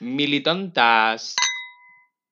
[0.00, 1.34] Militontas.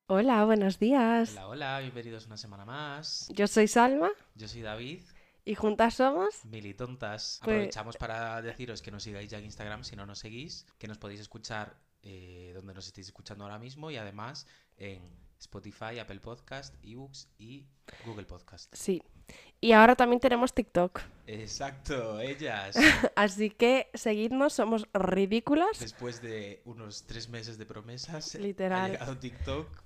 [0.07, 1.31] Hola, buenos días.
[1.31, 3.27] Hola, hola, bienvenidos una semana más.
[3.33, 5.01] Yo soy Salma Yo soy David,
[5.43, 6.45] y juntas somos.
[6.45, 7.39] Militontas.
[7.43, 10.87] Pues- Aprovechamos para deciros que nos sigáis ya en Instagram si no nos seguís, que
[10.87, 14.45] nos podéis escuchar eh, donde nos estéis escuchando ahora mismo y además
[14.77, 15.01] en
[15.45, 17.65] Spotify, Apple Podcast, eBooks y
[18.05, 18.73] Google Podcast.
[18.75, 19.01] Sí.
[19.61, 21.01] Y ahora también tenemos TikTok.
[21.27, 22.75] Exacto, ellas.
[23.15, 25.79] Así que seguidnos, somos ridículas.
[25.79, 28.81] Después de unos tres meses de promesas, Literal.
[28.85, 29.83] ha llegado TikTok.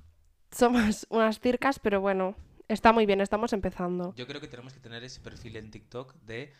[0.52, 2.36] Somos unas circas, pero bueno,
[2.67, 4.14] está muy bien, estamos empezando.
[4.16, 6.52] Yo creo que tenemos que tener ese perfil en TikTok de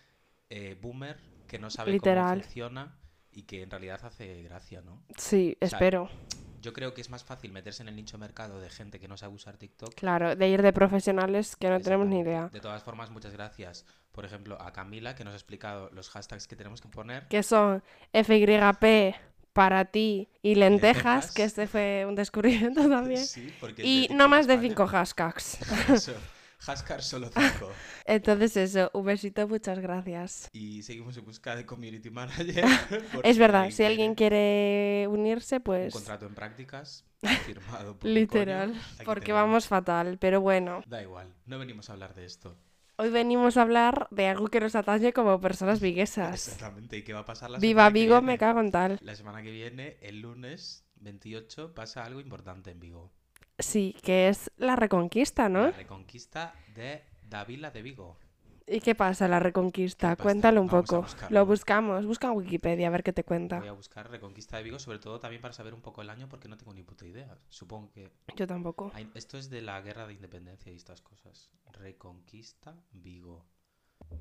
[0.50, 2.30] eh, boomer que no sabe Literal.
[2.38, 3.00] cómo funciona
[3.32, 5.04] y que en realidad hace gracia, ¿no?
[5.18, 6.10] Sí, O sea, espero.
[6.62, 9.18] Yo creo que es más fácil meterse en el nicho mercado de gente que no
[9.18, 9.94] sabe usar TikTok.
[9.96, 12.50] Claro, de ir de profesionales que no tenemos ni idea.
[12.52, 16.48] De todas formas, muchas gracias, por ejemplo, a Camila, que nos ha explicado los hashtags
[16.48, 17.28] que tenemos que poner.
[17.28, 19.16] Que son FYP
[19.54, 21.32] para ti y lentejas, Lentejas.
[21.34, 23.26] que este fue un descubrimiento también.
[23.26, 25.60] Sí, porque es Y no más de cinco hashtags.
[25.90, 26.14] Eso,
[26.60, 27.72] Hashtag solo 5.
[28.06, 30.50] Entonces eso, un besito, muchas gracias.
[30.52, 32.66] Y seguimos en busca de community manager.
[33.24, 37.06] Es verdad, si alguien quiere unirse, Un pues contrato en prácticas
[37.46, 38.74] firmado por literal,
[39.06, 39.42] porque tenemos.
[39.44, 40.82] vamos fatal, pero bueno.
[40.86, 42.58] Da igual, no venimos a hablar de esto.
[42.98, 46.48] Hoy venimos a hablar de algo que nos atañe como personas viguesas.
[46.50, 48.28] Exactamente, ¿y qué va a pasar la Viva semana que Vigo, viene?
[48.34, 48.98] me cago en tal.
[49.02, 53.14] La semana que viene, el lunes 28, pasa algo importante en Vigo.
[53.60, 55.72] Sí, que es la reconquista, La ¿no?
[55.72, 58.18] reconquista de Davila de Vigo.
[58.72, 60.16] ¿Y qué pasa la reconquista?
[60.16, 61.08] Cuéntalo un Vamos poco.
[61.32, 63.58] Lo buscamos, busca en Wikipedia a ver qué te cuenta.
[63.60, 66.30] Voy a buscar Reconquista de Vigo, sobre todo también para saber un poco el año,
[66.30, 67.36] porque no tengo ni puta idea.
[67.50, 68.12] Supongo que.
[68.36, 68.92] Yo tampoco.
[68.94, 71.50] hay- Esto es de la guerra de independencia y estas cosas.
[71.72, 73.44] Reconquista Vigo.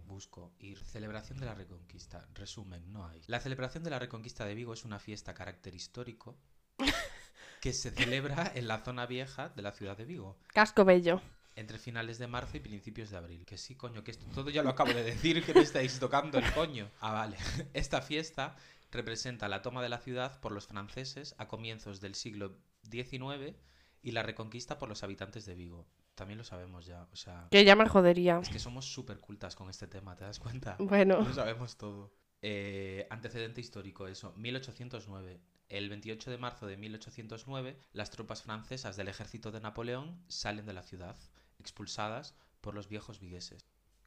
[0.06, 0.78] Busco ir.
[0.82, 2.26] Celebración de la Reconquista.
[2.34, 3.20] Resumen, no hay.
[3.26, 6.38] La celebración de la Reconquista de Vigo es una fiesta carácter histórico
[7.60, 10.36] que se celebra en la zona vieja de la ciudad de Vigo.
[10.48, 11.20] Casco bello.
[11.56, 13.44] Entre finales de marzo y principios de abril.
[13.44, 16.38] Que sí, coño, que esto todo ya lo acabo de decir, que me estáis tocando
[16.38, 16.88] el coño.
[17.00, 17.36] Ah, vale.
[17.74, 18.54] Esta fiesta
[18.92, 22.56] representa la toma de la ciudad por los franceses a comienzos del siglo
[22.90, 23.56] XIX
[24.02, 25.86] y la reconquista por los habitantes de Vigo.
[26.14, 28.38] También lo sabemos ya, o sea, Que ya me jodería.
[28.42, 30.76] es que somos súper cultas con este tema, ¿te das cuenta?
[30.78, 32.12] Bueno, Lo sabemos todo.
[32.42, 34.32] Eh, antecedente histórico, eso.
[34.36, 35.40] 1809.
[35.68, 40.72] El 28 de marzo de 1809, las tropas francesas del ejército de Napoleón salen de
[40.72, 41.16] la ciudad,
[41.58, 43.66] expulsadas por los viejos vigueses.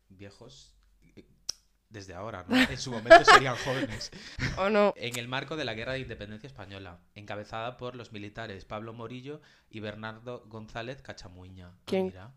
[0.09, 0.73] Viejos
[1.15, 1.25] eh,
[1.89, 2.57] desde ahora, ¿no?
[2.57, 4.11] En su momento serían jóvenes.
[4.57, 4.93] o no.
[4.95, 9.41] En el marco de la Guerra de Independencia Española, encabezada por los militares Pablo Morillo
[9.69, 11.67] y Bernardo González Cachamuiña.
[11.73, 12.05] Ah, ¿Quién?
[12.07, 12.33] mira.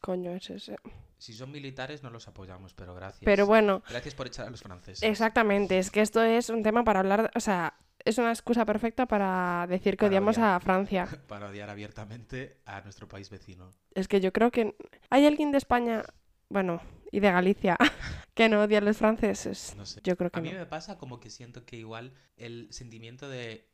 [0.00, 0.76] Coño, es ese.
[1.18, 3.22] Si son militares no los apoyamos, pero gracias.
[3.24, 5.02] Pero bueno, Gracias por echar a los franceses.
[5.02, 5.78] exactamente.
[5.78, 7.30] Es que esto es un tema para hablar.
[7.34, 10.54] O sea, es una excusa perfecta para decir que Para odiamos odiar.
[10.54, 11.08] a Francia.
[11.28, 13.70] Para odiar abiertamente a nuestro país vecino.
[13.94, 14.76] Es que yo creo que.
[15.10, 16.04] ¿Hay alguien de España,
[16.48, 17.76] bueno, y de Galicia,
[18.34, 19.74] que no odia a los franceses?
[19.76, 20.00] No sé.
[20.04, 20.58] Yo creo A que mí no.
[20.60, 23.67] me pasa como que siento que igual el sentimiento de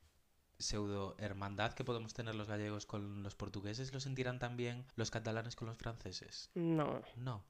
[0.65, 5.55] pseudo hermandad que podemos tener los gallegos con los portugueses lo sentirán también los catalanes
[5.57, 6.51] con los franceses.
[6.55, 7.03] No.
[7.17, 7.45] No.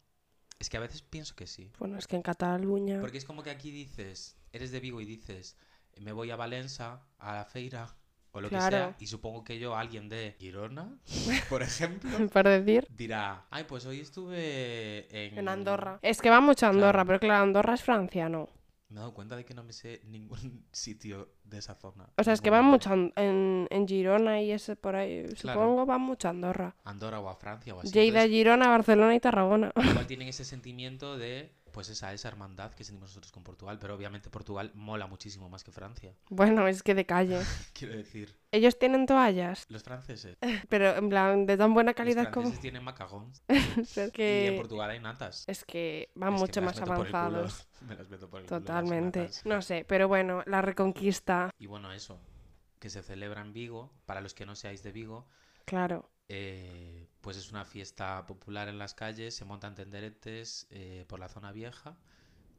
[0.59, 1.71] Es que a veces pienso que sí.
[1.79, 3.01] Bueno, es que en Cataluña.
[3.01, 5.57] Porque es como que aquí dices, eres de Vigo y dices,
[6.01, 7.95] me voy a Valencia, a la feira,
[8.33, 8.77] o lo que Claro.
[8.77, 10.97] sea, y supongo que yo, alguien de Girona,
[11.49, 12.87] por ejemplo, Por decir.
[12.91, 15.39] dirá, ay, pues hoy estuve en...
[15.39, 15.99] En Andorra.
[16.03, 17.07] Es que va mucho a Andorra, Claro.
[17.07, 18.49] pero claro, Andorra es Francia, ¿no?
[18.95, 22.09] Me he dado cuenta de que no me sé ningún sitio de esa zona.
[22.17, 25.25] O sea, es que van mucho An- en, en Girona y ese por ahí.
[25.41, 25.59] Claro.
[25.61, 26.77] Supongo van mucho a Andorra.
[26.85, 27.91] Andorra o a Francia o así.
[27.93, 29.73] Lleida, Girona, Barcelona y Tarragona.
[29.77, 33.95] igual tienen ese sentimiento de, pues esa, esa hermandad que sentimos nosotros con Portugal, pero
[33.95, 36.15] obviamente Portugal mola muchísimo más que Francia.
[36.31, 37.41] Bueno, es que de calle.
[37.75, 40.39] Quiero decir, Ellos tienen toallas, los franceses.
[40.71, 42.53] pero en plan de tan buena Los calidad como.
[42.53, 43.43] franceses tienen macagons.
[43.97, 45.45] Es Y en que, Portugal hay natas.
[45.49, 47.43] es que van Es que mucho me más las meto por el culo.
[47.43, 47.69] avanzados.
[47.81, 49.31] Me las meto por el culo las Totalmente.
[49.45, 52.19] No sé, pero bueno, la reconquista, Y bueno, eso,
[52.79, 55.27] que se celebra en Vigo, para los que no seáis de Vigo,
[55.65, 56.11] claro.
[56.29, 61.29] eh, pues es una fiesta popular en las calles, se montan tenderetes eh, por la
[61.29, 61.97] zona vieja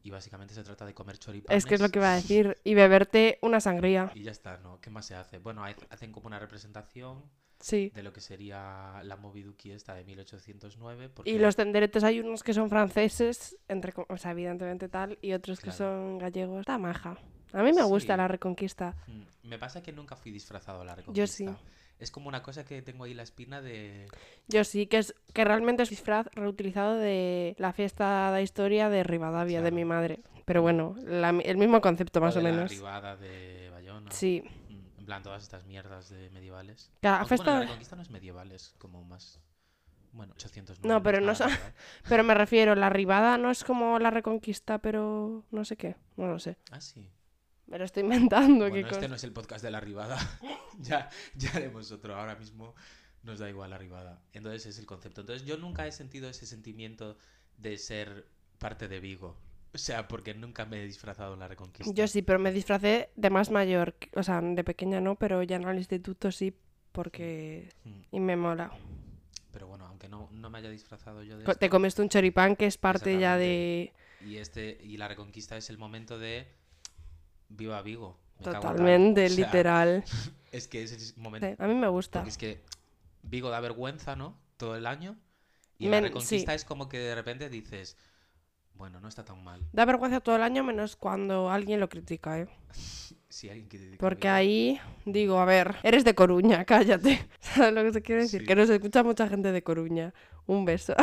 [0.04, 1.64] y básicamente se trata de comer choripanes.
[1.64, 2.58] Es que es lo que iba a decir.
[2.64, 4.12] Y beberte una sangría.
[4.16, 4.82] Y ya está, ¿no?
[4.82, 5.38] ¿Qué más se hace?
[5.38, 7.24] Bueno, hay- hacen como una representación
[7.60, 7.92] Sí.
[7.96, 11.10] de lo que sería la moviduki esta de 1809.
[11.10, 11.30] Porque...
[11.32, 15.60] Y los tenderetes hay unos que son franceses, entre, o sea, evidentemente tal, y otros
[15.60, 16.60] que son gallegos.
[16.62, 17.18] Está maja.
[17.54, 18.18] A mí me gusta Sí.
[18.18, 18.96] la reconquista.
[19.08, 21.46] Mm, Me pasa que nunca fui disfrazado a la Yo sí.
[22.00, 24.08] Es como una cosa que tengo ahí la espina de...
[24.48, 29.04] Yo sí, que es que realmente es disfraz reutilizado de la fiesta de historia de
[29.04, 30.20] Rivadavia, de mi madre.
[30.46, 32.70] Pero bueno, la el mismo concepto más o, de la menos.
[32.72, 34.12] ribada de Bayona.
[34.12, 36.92] Sí, Mm, En plan, todas estas mierdas de medievales.
[37.02, 39.40] Claro, Aunque, bueno, festa- la Reconquista no es medieval, es como más...
[40.12, 40.88] Bueno, 809.
[40.88, 41.74] No, pero no son- medieval.
[42.10, 46.28] Pero me refiero, la ribada no es como la reconquista, pero no sé qué, no
[46.28, 46.58] lo sé.
[46.72, 47.10] Ah, sí.
[47.68, 48.70] Me lo estoy inventando.
[48.70, 49.08] Bueno, este cosa.
[49.08, 50.18] no es el podcast de la ribada.
[50.80, 52.16] ya, ya haremos otro.
[52.16, 52.76] Ahora mismo
[53.24, 54.22] nos da igual la ribada.
[54.34, 55.22] Entonces es el concepto.
[55.22, 57.18] Entonces yo nunca he sentido ese sentimiento
[57.58, 58.28] de ser
[58.60, 59.36] parte de Vigo.
[59.74, 61.92] O sea, porque nunca me he disfrazado en la Reconquista.
[61.94, 63.96] Yo sí, pero me disfracé de más mayor.
[64.14, 66.56] O sea, de pequeña no, pero ya en el instituto sí,
[66.92, 67.68] porque...
[67.84, 68.72] Mm, Y me mola.
[69.52, 72.10] Pero bueno, aunque no, no me haya disfrazado yo de Co- esto, Te comiste un
[72.10, 73.92] choripán que es parte ya de...
[74.26, 76.48] y este y la Reconquista es el momento de
[77.50, 78.20] viva Vigo.
[78.40, 78.44] me.
[78.44, 80.04] Totalmente, O sea, literal.
[80.52, 82.20] Es que ese es el momento Sí, a mí me gusta.
[82.20, 82.64] Porque es que
[83.24, 84.38] Vigo da vergüenza, ¿no?
[84.56, 85.18] Todo el año.
[85.78, 87.98] Y Men- la Reconquista es como que de repente dices,
[88.76, 89.62] bueno, no está tan mal.
[89.74, 92.48] Da vergüenza todo el año menos cuando alguien lo critica, ¿eh?
[93.28, 97.28] Si alguien dedica Porque ahí digo, a ver, eres de Coruña, cállate.
[97.42, 98.42] ¿Sabes lo que se quiere decir?
[98.42, 98.48] Sí.
[98.48, 100.14] Que nos escucha mucha gente de Coruña.
[100.46, 100.94] Un beso.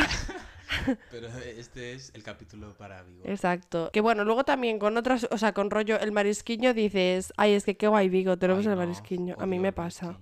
[1.10, 3.22] Pero este es el capítulo para Vigo.
[3.24, 3.90] Exacto.
[3.92, 7.64] Que bueno, luego también con otras, o sea, con rollo el marisquiño dices, ay, es
[7.64, 9.36] que qué guay Vigo, tenemos Ay, el no, marisquiño.
[9.38, 10.19] A mí me pasa.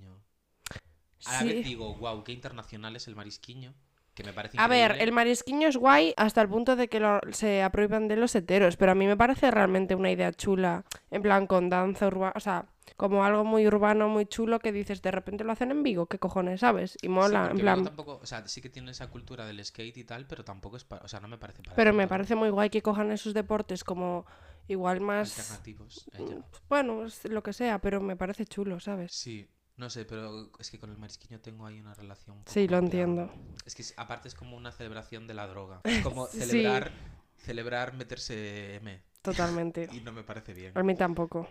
[1.26, 1.62] A la vez Sí.
[1.62, 3.74] digo, wow, qué internacional es el marisquiño.
[4.14, 7.20] Que me parece A ver, el marisquiño es guay hasta el punto de que lo-
[7.30, 11.22] se aprueban de los heteros, pero a mí me parece realmente una idea chula, en
[11.22, 15.10] plan con danza urbana, o sea, como algo muy urbano, muy chulo que dices, de
[15.10, 16.96] repente lo hacen en Vigo, qué cojones, ¿sabes?
[16.96, 17.84] Y Sí, mola, en plan...
[17.84, 20.84] Tampoco, o sea, sí que tiene esa cultura del skate y tal, pero tampoco es
[20.84, 23.34] para, o sea, no me parece para Pero me parece muy guay que cojan esos
[23.34, 24.26] deportes como
[24.68, 25.38] igual más...
[25.38, 26.08] alternativos.
[26.14, 26.44] a ello.
[26.68, 29.12] Bueno, lo que sea, pero me parece chulo, ¿sabes?
[29.12, 32.36] Sí, no sé, pero es que con el marisquiño tengo ahí una relación.
[32.36, 33.30] un Sí, lo entiendo.
[33.64, 35.80] Es que aparte es como una celebración de la droga.
[35.84, 36.38] Es como Sí.
[36.40, 36.92] celebrar,
[37.38, 39.02] celebrar meterse M.
[39.22, 39.88] Totalmente.
[39.92, 40.76] Y no me parece bien.
[40.76, 41.48] A mí tampoco.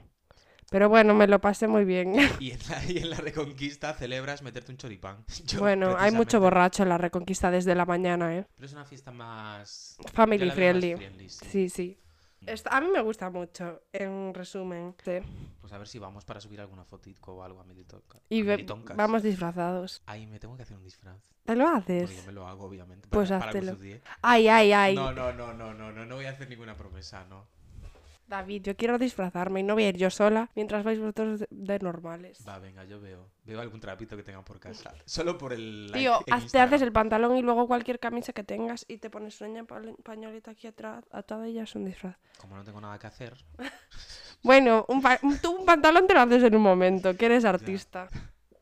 [0.71, 2.13] Pero bueno, me lo pasé muy bien.
[2.39, 5.25] Y en la, y en la reconquista celebras meterte un choripán.
[5.45, 8.45] Yo, Bueno, hay mucho borracho en la reconquista desde la mañana, ¿eh?
[8.55, 9.97] Pero es una fiesta más...
[10.13, 11.29] Family más friendly.
[11.29, 11.45] sí.
[11.49, 11.99] Sí, sí.
[12.45, 14.95] Esta- a mí me gusta mucho, en resumen.
[15.03, 15.19] Sí.
[15.59, 18.19] Pues a ver si vamos para subir alguna fotico o algo a Militonca.
[18.29, 18.57] Y a
[18.95, 20.01] vamos disfrazados.
[20.05, 21.17] Ay, me tengo que hacer un disfraz.
[21.43, 22.15] ¿Te lo haces?
[22.15, 23.07] yo me lo hago, obviamente.
[23.09, 23.51] Pues para.
[24.21, 24.95] Ay, ay, ay.
[24.95, 27.45] No, no, no, no, no, no, no voy a hacer ninguna promesa, no.
[28.29, 31.79] David, yo quiero disfrazarme y no voy a ir yo sola mientras vais vosotros de,
[31.79, 32.47] normales.
[32.47, 33.27] Va, venga, yo veo.
[33.43, 34.93] Veo algún trapito que tenga por casa.
[35.05, 35.89] Solo por el.
[35.91, 36.19] Tío,
[36.51, 39.81] te haces el pantalón y luego cualquier camisa que tengas y te pones una pa-
[40.03, 42.17] pañoleta aquí atrás, atada y ya es un disfraz.
[42.37, 43.33] Como no tengo nada que hacer.
[44.41, 45.01] Bueno, un-
[45.41, 48.07] tú un pantalón te lo haces en un momento, que eres artista.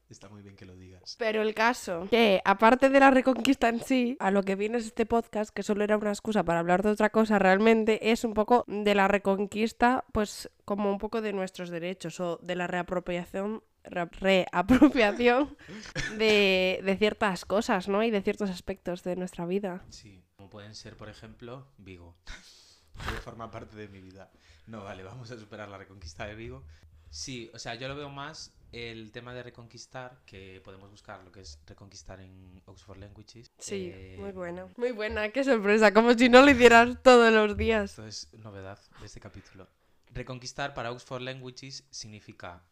[0.10, 1.16] Está muy bien que lo digas.
[1.20, 4.86] Pero el caso, que aparte de la reconquista en sí, a lo que viene es
[4.86, 8.34] este podcast, que solo era una excusa para hablar de otra cosa, realmente es un
[8.34, 13.64] poco de la reconquista, pues como un poco de nuestros derechos o de la reapropiación
[13.84, 15.58] re- reapropiación
[16.18, 18.04] de, de ciertas cosas, ¿no?
[18.04, 19.84] Y de ciertos aspectos de nuestra vida.
[19.90, 20.24] Sí.
[20.38, 22.16] Como pueden ser, por ejemplo, Vigo.
[22.96, 24.32] que forma parte de mi vida.
[24.68, 26.64] No, vale, vamos a superar la reconquista de Vigo.
[27.10, 31.32] Sí, o sea, yo lo veo más el tema de reconquistar, que podemos buscar lo
[31.32, 33.52] que es reconquistar en Oxford Languages.
[33.58, 34.68] Sí, Eh, muy buena.
[34.78, 37.92] Muy buena, qué sorpresa, como si no lo hicieras todos los días.
[37.92, 39.68] Esto es novedad de este capítulo.
[40.14, 42.64] Reconquistar para Oxford Languages significa,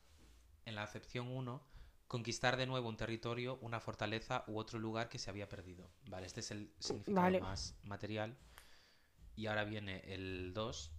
[0.66, 1.62] en la acepción 1,
[2.08, 5.90] conquistar de nuevo un territorio, una fortaleza u otro lugar que se había perdido.
[6.10, 7.42] Vale, este es el significado Vale.
[7.42, 8.38] más material.
[9.36, 10.92] Y ahora viene el 2,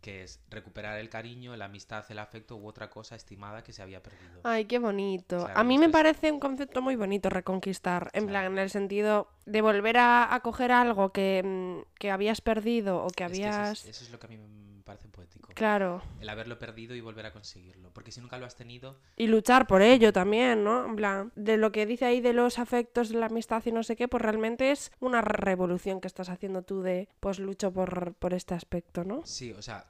[0.00, 3.82] que es recuperar el cariño, la amistad, el afecto u otra cosa estimada que se
[3.82, 4.40] había perdido.
[4.44, 5.44] Ay, qué bonito.
[5.44, 8.04] Claro, a mí me parece un concepto muy bonito reconquistar.
[8.12, 8.46] En Claro.
[8.48, 13.02] plan, en el sentido de volver a, a coger algo que, mm, que habías perdido
[13.04, 13.84] o que Es que eso es- habías...
[13.86, 14.44] eso es lo que a mí me
[14.88, 15.52] parece poético.
[15.54, 16.02] Claro.
[16.20, 17.92] El haberlo perdido y volver a conseguirlo.
[17.92, 20.84] Porque si nunca lo has tenido, Y luchar por ello también, ¿no?
[20.86, 23.82] En plan, de lo que dice ahí de los afectos, de la amistad y no
[23.82, 28.14] sé qué, pues realmente es una revolución que estás haciendo tú de, pues lucho por,
[28.14, 29.24] por este aspecto, ¿no?
[29.26, 29.86] Sí, o sea,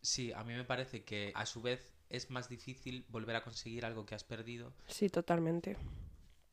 [0.00, 3.84] sí, a mí me parece que a su vez es más difícil volver a conseguir
[3.84, 5.76] algo que has perdido Sí, totalmente.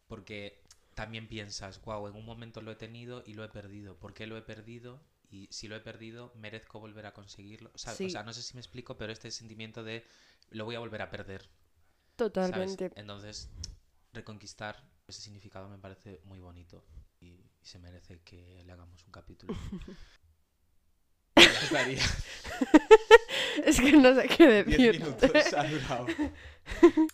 [0.07, 0.61] porque
[0.95, 3.95] también piensas, wow, en un momento lo he tenido y lo he perdido.
[3.97, 5.01] ¿Por qué lo he perdido?
[5.29, 7.71] Y si lo he perdido, merezco volver a conseguirlo.
[7.73, 8.09] O sea, o Sí.
[8.09, 10.05] sea, no sé si me explico, pero este sentimiento de
[10.51, 11.41] lo voy a volver a perder.
[11.41, 12.15] ¿sabes?
[12.15, 12.91] Totalmente.
[12.95, 13.49] Entonces,
[14.13, 16.83] reconquistar ese significado me parece muy bonito
[17.19, 17.27] y,
[17.61, 19.53] y se merece que le hagamos un capítulo.
[23.65, 24.77] Es que no sé qué decir.
[24.77, 26.07] 10 minutos ha durado.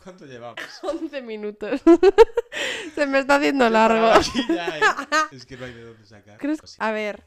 [0.04, 0.60] ¿Cuánto llevamos?
[0.84, 1.82] 11 minutos.
[2.96, 4.12] Se me está haciendo largo.
[4.50, 4.82] ya, ¿eh?
[5.32, 6.38] Es que no hay de dónde sacar.
[6.40, 6.78] ¿Crees- Pues sí.
[6.80, 7.24] A ver,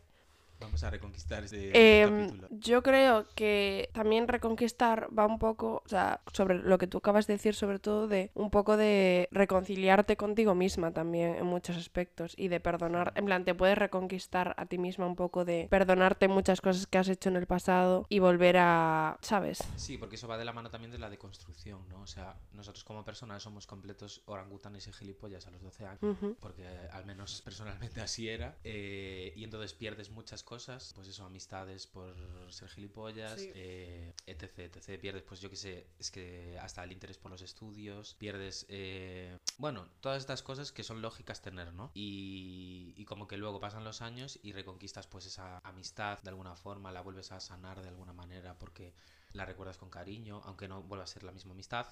[0.60, 2.48] Vamos a reconquistar este Em, capítulo.
[2.50, 7.26] yo creo que también reconquistar va un poco, o sea, sobre lo que tú acabas
[7.26, 12.34] de decir, sobre todo de un poco de reconciliarte contigo misma también en muchos aspectos
[12.36, 16.28] y de perdonar, en plan, te puedes reconquistar a ti misma un poco de perdonarte
[16.28, 19.58] muchas cosas que has hecho en el pasado y volver a, ¿sabes?
[19.76, 22.00] Sí, porque eso va de la mano también de la deconstrucción, ¿no?
[22.02, 26.16] O sea, nosotros como personas somos completos orangutanes y gilipollas a los 12 años.
[26.40, 31.86] Porque al menos personalmente así era, eh, y entonces pierdes muchas cosas, pues eso, amistades
[31.86, 32.14] por
[32.50, 33.50] ser gilipollas, Sí.
[33.54, 37.42] eh, etc, etc, pierdes, pues yo que sé, es que hasta el interés por los
[37.42, 41.90] estudios, pierdes, eh, bueno, todas estas cosas que son lógicas tener, ¿no?
[41.94, 46.56] Y, y como que luego pasan los años y reconquistas pues esa amistad de alguna
[46.56, 48.94] forma, la vuelves a sanar de alguna manera porque
[49.32, 51.86] la recuerdas con cariño, aunque no vuelva a ser la misma amistad.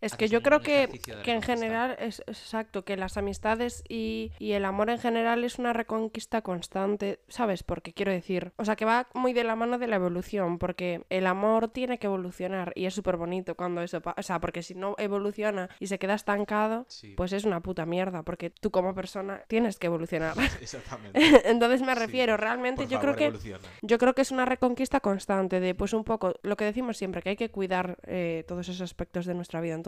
[0.00, 0.88] Es que yo creo que,
[1.24, 5.42] que en general es, es exacto, que las amistades y, y el amor en general
[5.44, 7.62] es una reconquista constante, ¿sabes?
[7.62, 11.04] Porque quiero decir, o sea, que va muy de la mano de la evolución, porque
[11.10, 14.62] el amor tiene que evolucionar y es súper bonito cuando eso pasa, o sea, porque
[14.62, 18.70] si no evoluciona y se queda estancado, Sí, pues es una puta mierda, porque tú
[18.70, 20.34] como persona tienes que evolucionar.
[20.60, 21.18] exactamente.
[21.50, 21.98] Entonces me Sí.
[22.00, 25.74] refiero, realmente Por yo favor, creo que yo creo que es una reconquista constante de,
[25.74, 29.26] pues un poco, lo que decimos siempre, que hay que cuidar eh, todos esos aspectos
[29.26, 29.74] de nuestra vida.
[29.74, 29.87] Entonces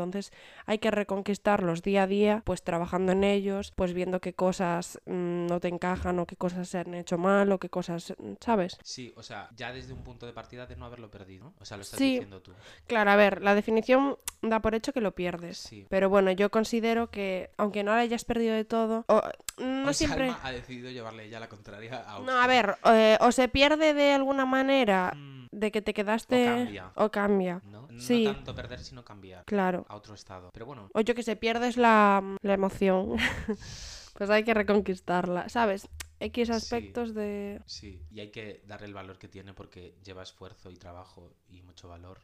[0.66, 5.46] hay que reconquistarlos día a día, pues trabajando en ellos, pues viendo qué cosas mm,
[5.46, 8.78] no te encajan o qué cosas se han hecho mal o qué cosas, mm, ¿sabes?
[8.82, 11.54] Sí, o sea, ya desde un punto de partida de no haberlo perdido, ¿no?
[11.60, 12.12] O sea, lo estás Sí.
[12.12, 12.52] diciendo tú.
[12.86, 15.58] Claro, a ver, la definición da por hecho que lo pierdes.
[15.58, 15.86] Sí.
[15.88, 19.22] Pero bueno, yo considero que, aunque no lo hayas perdido de todo, o-
[19.58, 20.28] no o siempre...
[20.30, 23.92] Salma ha decidido llevarle ya la contraria a No, a ver, eh, o se pierde
[23.94, 26.44] de alguna manera Mm, de que te quedaste...
[26.44, 26.90] cambia.
[26.94, 27.60] O cambia.
[27.64, 27.88] ¿no?
[27.98, 28.24] Sí.
[28.24, 29.84] no tanto perder, sino cambiar Claro.
[29.90, 30.50] A otro estado.
[30.52, 33.16] Pero bueno, O yo que sé, pierdes la, la emoción.
[34.18, 35.88] pues hay que reconquistarla, ¿sabes?
[36.20, 36.52] X Sí.
[36.52, 37.60] aspectos de...
[37.66, 38.06] sí.
[38.10, 41.88] Y hay que darle el valor que tiene porque lleva esfuerzo y trabajo y mucho
[41.88, 42.20] valor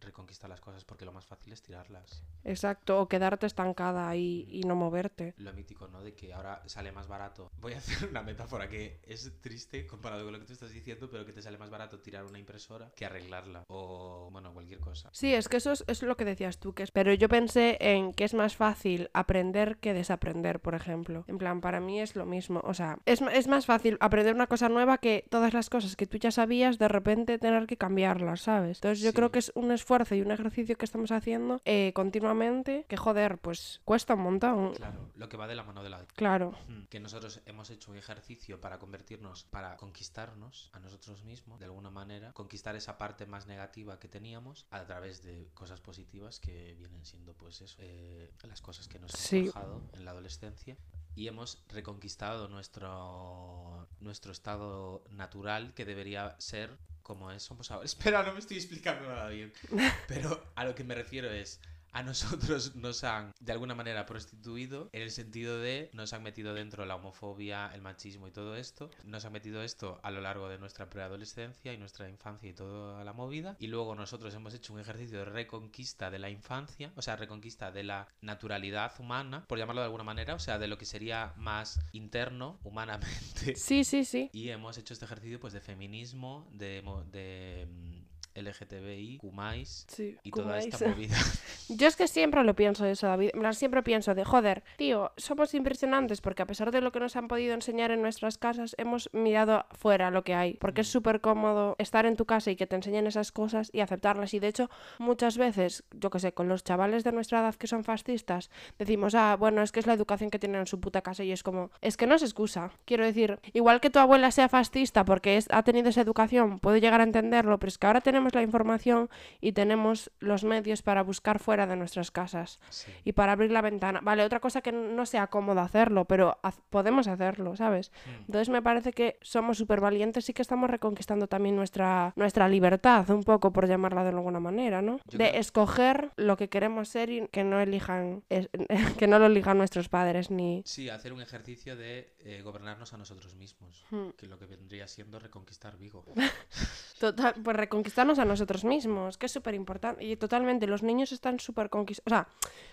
[0.00, 2.22] reconquistar las cosas porque lo más fácil es tirarlas.
[2.44, 5.34] Exacto, o quedarte estancada ahí y no moverte.
[5.38, 6.02] Lo mítico, ¿no?
[6.02, 7.50] De que ahora sale más barato.
[7.60, 11.08] Voy a hacer una metáfora que es triste comparado con lo que tú estás diciendo,
[11.10, 13.64] pero que te sale más barato tirar una impresora que arreglarla.
[13.68, 15.08] O, bueno, cualquier cosa.
[15.12, 16.90] Sí, es que eso es, es lo que decías tú, que es...
[16.90, 21.24] Pero yo pensé en que es más fácil aprender que desaprender, por ejemplo.
[21.28, 22.60] En plan, para mí es lo mismo.
[22.64, 26.06] O sea, es, es más fácil aprender una cosa nueva que todas las cosas que
[26.06, 28.78] tú ya sabías, de repente tener que cambiarlas, ¿sabes?
[28.78, 29.16] Entonces yo Sí.
[29.16, 33.38] creo que es un esfuerzo y un ejercicio que estamos haciendo eh, continuamente, que joder,
[33.38, 34.74] pues cuesta un montón.
[34.74, 36.52] Claro, lo que va de la mano de la Claro.
[36.68, 41.66] Mm, que nosotros hemos hecho un ejercicio para convertirnos, para conquistarnos a nosotros mismos, de
[41.66, 46.74] alguna manera, conquistar esa parte más negativa que teníamos a través de cosas positivas que
[46.78, 49.46] vienen siendo, pues eso, eh, las cosas que nos Sí.
[49.46, 50.76] forjado en la adolescencia
[51.16, 57.84] y hemos reconquistado nuestro, nuestro estado natural que debería ser como es, somos ahora.
[57.86, 59.52] Espera, no me estoy explicando nada bien.
[60.08, 61.60] Pero a lo que me refiero es,
[61.94, 66.52] a nosotros nos han de alguna manera prostituido en el sentido de nos han metido
[66.52, 68.90] dentro la homofobia, el machismo y todo esto.
[69.04, 73.04] Nos han metido esto a lo largo de nuestra preadolescencia y nuestra infancia y toda
[73.04, 73.56] la movida.
[73.60, 77.70] Y luego nosotros hemos hecho un ejercicio de reconquista de la infancia, o sea, reconquista
[77.70, 81.32] de la naturalidad humana, por llamarlo de alguna manera, o sea, de lo que sería
[81.36, 83.54] más interno, humanamente.
[83.54, 84.30] Sí, sí, sí.
[84.32, 86.82] Y hemos hecho este ejercicio pues de feminismo, de,
[87.12, 87.93] de mm,
[88.34, 90.66] LGTBI, Qumais Sí, y toda Kumais.
[90.66, 91.16] esta movida.
[91.68, 93.30] Yo es que siempre lo pienso eso, David.
[93.52, 97.28] Siempre pienso de, joder, tío, somos impresionantes porque a pesar de lo que nos han
[97.28, 100.54] podido enseñar en nuestras casas, hemos mirado fuera lo que hay.
[100.54, 103.80] Porque es súper cómodo estar en tu casa y que te enseñen esas cosas y
[103.80, 104.34] aceptarlas.
[104.34, 107.66] Y de hecho, muchas veces, yo que sé, con los chavales de nuestra edad que
[107.66, 111.00] son fascistas, decimos, ah, bueno, es que es la educación que tienen en su puta
[111.02, 112.70] casa y es como, es que no es excusa.
[112.84, 116.76] Quiero decir, igual que tu abuela sea fascista porque es- ha tenido esa educación, puedo
[116.76, 121.02] llegar a entenderlo, pero es que ahora tenemos la información y tenemos los medios para
[121.02, 122.92] buscar fuera de nuestras casas Sí.
[123.04, 124.00] y para abrir la ventana.
[124.02, 126.38] Vale, otra cosa que no sea cómodo hacerlo, pero
[126.70, 127.90] podemos hacerlo, ¿sabes?
[128.06, 128.10] Mm.
[128.26, 133.10] Entonces me parece que somos súper valientes y que estamos reconquistando también nuestra, nuestra libertad,
[133.10, 134.98] un poco por llamarla de alguna manera, ¿no?
[135.08, 138.48] Yo de creo- escoger lo que queremos ser y que no elijan, es-
[138.98, 140.62] que no lo elijan nuestros padres ni...
[140.64, 144.10] Sí, hacer un ejercicio de eh, gobernarnos a nosotros mismos, Hmm.
[144.16, 146.04] que lo que vendría siendo reconquistar Vigo.
[146.98, 150.04] Total, pues reconquistarnos a nosotros mismos, que es súper importante.
[150.04, 152.06] Y totalmente, los niños están súper conquistados.
[152.06, 152.28] O sea,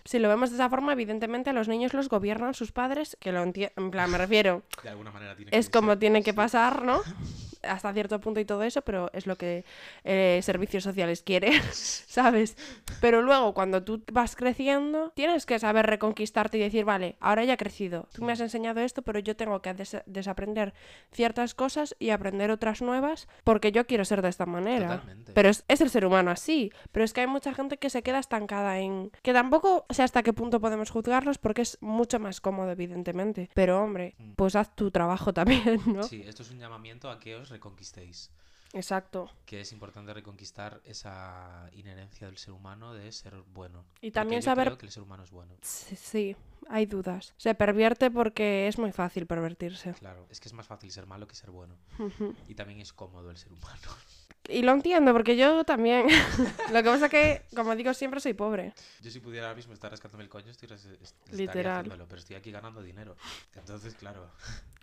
[0.06, 3.32] si lo vemos de esa forma, evidentemente a los niños los gobiernan sus padres, que
[3.32, 6.24] lo entiendo, en plan, me refiero, De alguna manera tiene que es como ser, tiene
[6.24, 7.02] que pasar, ¿no?
[7.64, 9.66] hasta cierto punto y todo eso, pero es lo que
[10.04, 12.58] eh, servicios sociales quiere, ¿sabes?
[13.02, 17.54] Pero luego, cuando tú vas creciendo, tienes que saber reconquistarte y decir, vale, ahora ya
[17.54, 20.74] he crecido, tú me has enseñado esto, pero yo tengo que des- desaprender
[21.12, 24.88] ciertas cosas y aprender otras nuevas porque yo quiero ser de esta manera.
[24.88, 25.31] Totalmente.
[25.34, 26.72] Pero es, es el ser humano así.
[26.92, 29.12] Pero es que hay mucha gente que se queda estancada en...
[29.22, 33.50] Que tampoco sé hasta qué punto podemos juzgarlos porque es mucho más cómodo, evidentemente.
[33.54, 34.34] Pero hombre, Mm.
[34.34, 36.04] pues haz tu trabajo también, ¿no?
[36.04, 38.32] Sí, esto es un llamamiento a que os reconquistéis.
[38.74, 39.30] Exacto.
[39.46, 43.84] Que es importante reconquistar esa inherencia del ser humano de ser bueno.
[44.02, 44.68] Y también yo saber...
[44.68, 45.54] creo que el ser humano es bueno.
[45.62, 46.36] Sí, sí,
[46.70, 47.34] hay dudas.
[47.38, 49.94] Se pervierte porque es muy fácil pervertirse.
[49.94, 51.76] Claro, es que es más fácil ser malo que ser bueno.
[52.48, 53.78] Y también es cómodo el ser humano.
[54.50, 56.08] y lo entiendo porque yo también.
[56.72, 58.74] lo que pasa que, como digo, siempre soy pobre.
[59.02, 60.70] Yo si pudiera ahora mismo estar rascándome el coño, estoy,
[61.32, 61.78] Literal.
[61.80, 63.16] haciéndolo, pero estoy aquí ganando dinero.
[63.56, 64.30] Entonces, claro.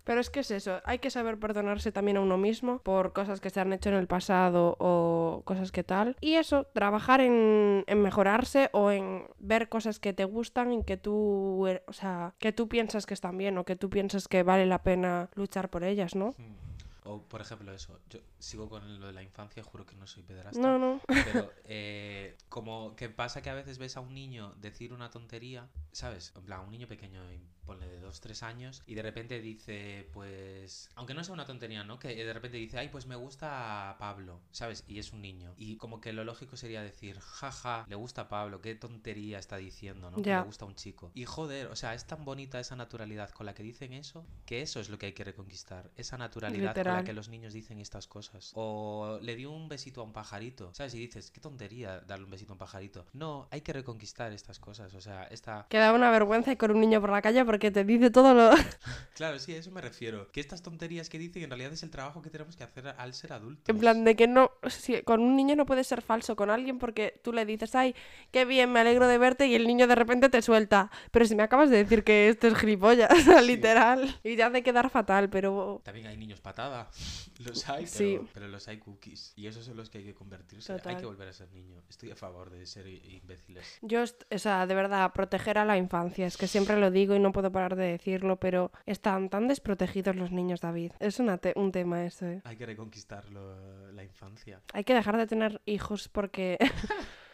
[0.05, 3.39] Pero es que es eso, hay que saber perdonarse también a uno mismo por cosas
[3.39, 6.15] que se han hecho en el pasado o cosas que tal.
[6.19, 10.97] Y eso, trabajar en, en mejorarse o en ver cosas que te gustan y que
[10.97, 14.65] tú, o sea, que tú piensas que están bien o que tú piensas que vale
[14.65, 16.35] la pena luchar por ellas, ¿no?
[16.37, 16.68] Mm.
[17.09, 17.99] O, por ejemplo, eso.
[18.07, 20.59] Yo sigo con lo de la infancia, juro que no soy pederasta.
[20.61, 21.01] No, no.
[21.07, 25.67] Pero eh, como que pasa que a veces ves a un niño decir una tontería,
[25.91, 26.33] ¿sabes?
[26.35, 27.23] En plan, un niño pequeño,
[27.65, 31.83] ponle de 2, 3 años, y de repente dice, pues, aunque no sea una tontería,
[31.83, 31.97] ¿no?
[31.97, 34.83] Que de repente dice, ay, pues me gusta Pablo, ¿sabes?
[34.87, 35.53] Y es un niño.
[35.57, 40.11] Y como que lo lógico sería decir, jaja, le gusta Pablo, qué tontería está diciendo,
[40.11, 40.21] ¿no?
[40.21, 41.11] Que le gusta un chico.
[41.15, 44.61] Y joder, o sea, es tan bonita esa naturalidad con la que dicen eso, que
[44.61, 45.91] eso es lo que hay que reconquistar.
[45.95, 48.51] Esa naturalidad con que los niños dicen estas cosas.
[48.55, 50.93] O le dio un besito a un pajarito, ¿sabes?
[50.95, 53.05] Y dices, qué tontería darle un besito a un pajarito.
[53.13, 54.93] No, hay que reconquistar estas cosas.
[54.93, 55.65] O sea, esta...
[55.69, 58.33] Que da una vergüenza ir con un niño por la calle porque te dice todo
[58.33, 58.51] lo...
[59.15, 60.31] Claro, sí, a eso me refiero.
[60.31, 63.13] Que estas tonterías que dicen en realidad es el trabajo que tenemos que hacer al
[63.13, 63.67] ser adultos.
[63.67, 66.79] En plan de que no, si- con un niño no puedes ser falso con alguien
[66.79, 67.95] porque tú le dices, ay,
[68.31, 70.89] qué bien, me alegro de verte y el niño de repente te suelta.
[71.11, 73.45] Pero si me acabas de decir que esto es gilipollas, Sí.
[73.47, 74.19] literal.
[74.23, 75.81] Y te hace quedar fatal, pero...
[75.83, 76.88] También hay niños patada.
[77.39, 78.19] Los hay, pero, Sí.
[78.33, 79.31] pero los hay cookies.
[79.37, 80.73] Y esos son los que hay que convertirse.
[80.83, 81.81] Hay que volver a ser niño.
[81.89, 83.77] Estoy a favor de ser imbéciles.
[83.81, 86.27] Yo, o sea, de verdad, proteger a la infancia.
[86.27, 90.17] Es que siempre lo digo y no puedo parar de decirlo, pero están tan desprotegidos
[90.17, 90.91] los niños, David.
[90.99, 92.41] Es una te- un tema eso, ¿eh?
[92.43, 94.61] Hay que reconquistar la infancia.
[94.73, 96.57] Hay que dejar de tener hijos porque...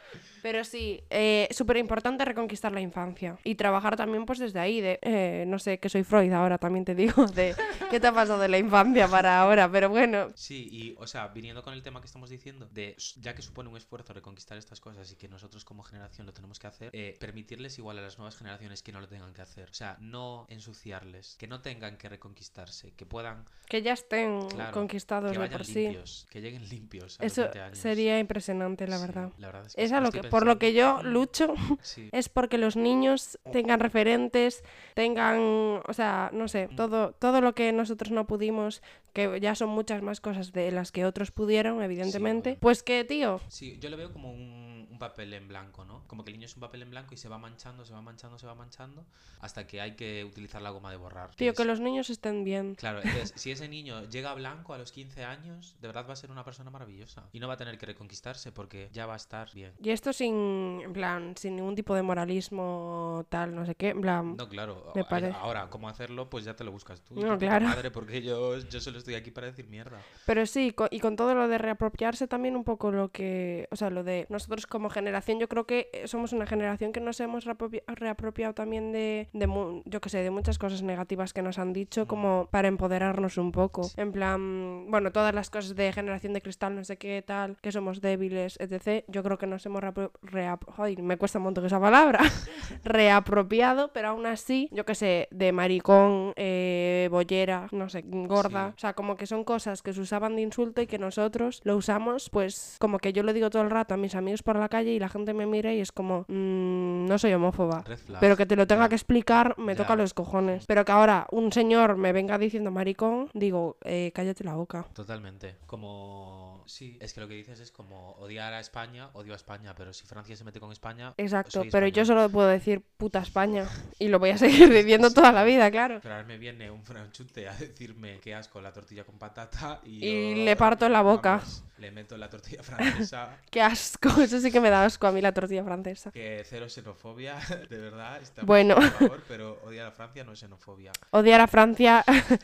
[0.46, 5.00] Pero sí, eh, súper importante reconquistar la infancia y trabajar también pues desde ahí, de,
[5.02, 7.56] eh, no sé, que soy Freud ahora, también te digo, de
[7.90, 11.30] qué te ha pasado de la infancia para ahora, pero bueno, Sí, y o sea,
[11.30, 14.80] viniendo con el tema que estamos diciendo, de ya que supone un esfuerzo reconquistar estas
[14.80, 18.20] cosas y que nosotros como generación lo tenemos que hacer, eh, permitirles igual a las
[18.20, 19.72] nuevas generaciones que no lo tengan que hacer.
[19.72, 24.74] O sea, no ensuciarles, que no tengan que reconquistarse, que puedan, que ya estén Claro,
[24.74, 25.74] conquistados que de vayan por sí.
[25.86, 27.20] limpios, que lleguen limpios.
[27.20, 27.78] A los Eso 20 años.
[27.80, 29.32] sería impresionante, la Sí, verdad.
[29.40, 32.58] la verdad es que sí, lo que, por lo que yo lucho, Sí, es porque
[32.58, 35.40] los niños tengan referentes, tengan,
[35.88, 38.82] o sea, no sé, todo, todo lo que nosotros no pudimos,
[39.16, 42.60] que ya son muchas más cosas de las que otros pudieron, evidentemente, bueno.
[42.62, 46.04] pues que, tío, Sí, yo lo veo como un, un papel en blanco, ¿no?
[46.08, 48.02] Como que el niño es un papel en blanco y se va manchando, se va
[48.02, 49.06] manchando, se va manchando,
[49.40, 51.34] hasta que hay que utilizar la goma de borrar.
[51.36, 52.76] tío, es- que los niños estén bien.
[52.76, 56.18] Claro, entonces, si ese niño llega blanco a los 15 años, de verdad va a
[56.18, 57.24] ser una persona maravillosa.
[57.32, 59.72] Y no va a tener que reconquistarse porque ya va a estar bien.
[59.82, 64.02] Y esto sin, en plan, sin ningún tipo de moralismo tal, no sé qué, en
[64.02, 64.92] plan, No, claro.
[64.96, 65.36] Me parece.
[65.38, 66.30] Ahora, ¿cómo hacerlo?
[66.30, 67.16] Pues ya te lo buscas tú.
[67.16, 67.66] No, claro.
[67.66, 70.00] Madre, porque yo, yo solo estoy aquí para decir mierda.
[70.26, 73.92] Pero sí, y con todo lo de reapropiarse también un poco lo que, o sea,
[73.92, 77.46] lo de nosotros como generación, yo creo que eh, somos una generación que nos hemos
[77.46, 81.60] reapropia- reapropiado también de, de mu- yo qué sé, de muchas cosas negativas que nos
[81.60, 83.90] han dicho como para empoderarnos un poco.
[83.98, 87.72] En plan, bueno, todas las cosas de generación de cristal, no sé qué tal, que
[87.72, 89.06] somos débiles, etc.
[89.08, 92.20] Yo creo que nos hemos reapro- reap- Ay, me cuesta un montón esa palabra.
[92.84, 98.70] reapropiado, pero aún así, yo qué sé, de maricón, eh, bollera, no sé, gorda.
[98.70, 98.74] Sí.
[98.78, 101.76] O sea, como que son cosas que se usaban de insulto y que nosotros lo
[101.78, 104.70] usamos, pues como que yo lo digo todo el rato a mis amigos por la
[104.70, 107.84] calle y la gente me mira y es como, "Mm, no soy homófoba.
[108.20, 108.90] Pero que te lo tenga Ya.
[108.90, 109.78] que explicar me Ya.
[109.84, 110.66] toca los cojones.
[110.66, 114.86] Pero que ahora un señor me venga diciendo maricón, digo, eh, cállate la boca.
[114.94, 115.58] Totalmente.
[115.66, 116.64] Como.
[116.68, 119.94] Sí, es que lo que dices es como odiar a España, odio a España, pero
[119.94, 121.14] si Francia se mete con España.
[121.18, 123.68] Exacto, pero yo solo puedo decir puta España
[124.00, 124.38] y lo voy a
[124.70, 126.00] seguir diciendo toda la vida, claro.
[126.02, 130.06] Pero ahora me viene un franchute a decirme qué asco la tortilla con patata y,
[130.08, 131.38] Y yo, le parto en la boca.
[131.38, 135.12] vamos, le meto la tortilla francesa Qué asco, eso sí que me da asco a
[135.12, 136.12] mí la tortilla francesa.
[136.12, 137.36] que cero xenofobia
[137.70, 138.76] de verdad, está Bueno.
[138.76, 142.04] por favor, pero odiar a Francia no es xenofobia, Odiar a Francia,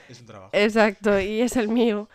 [0.10, 0.50] es un trabajo.
[0.54, 2.10] exacto, y es el mío.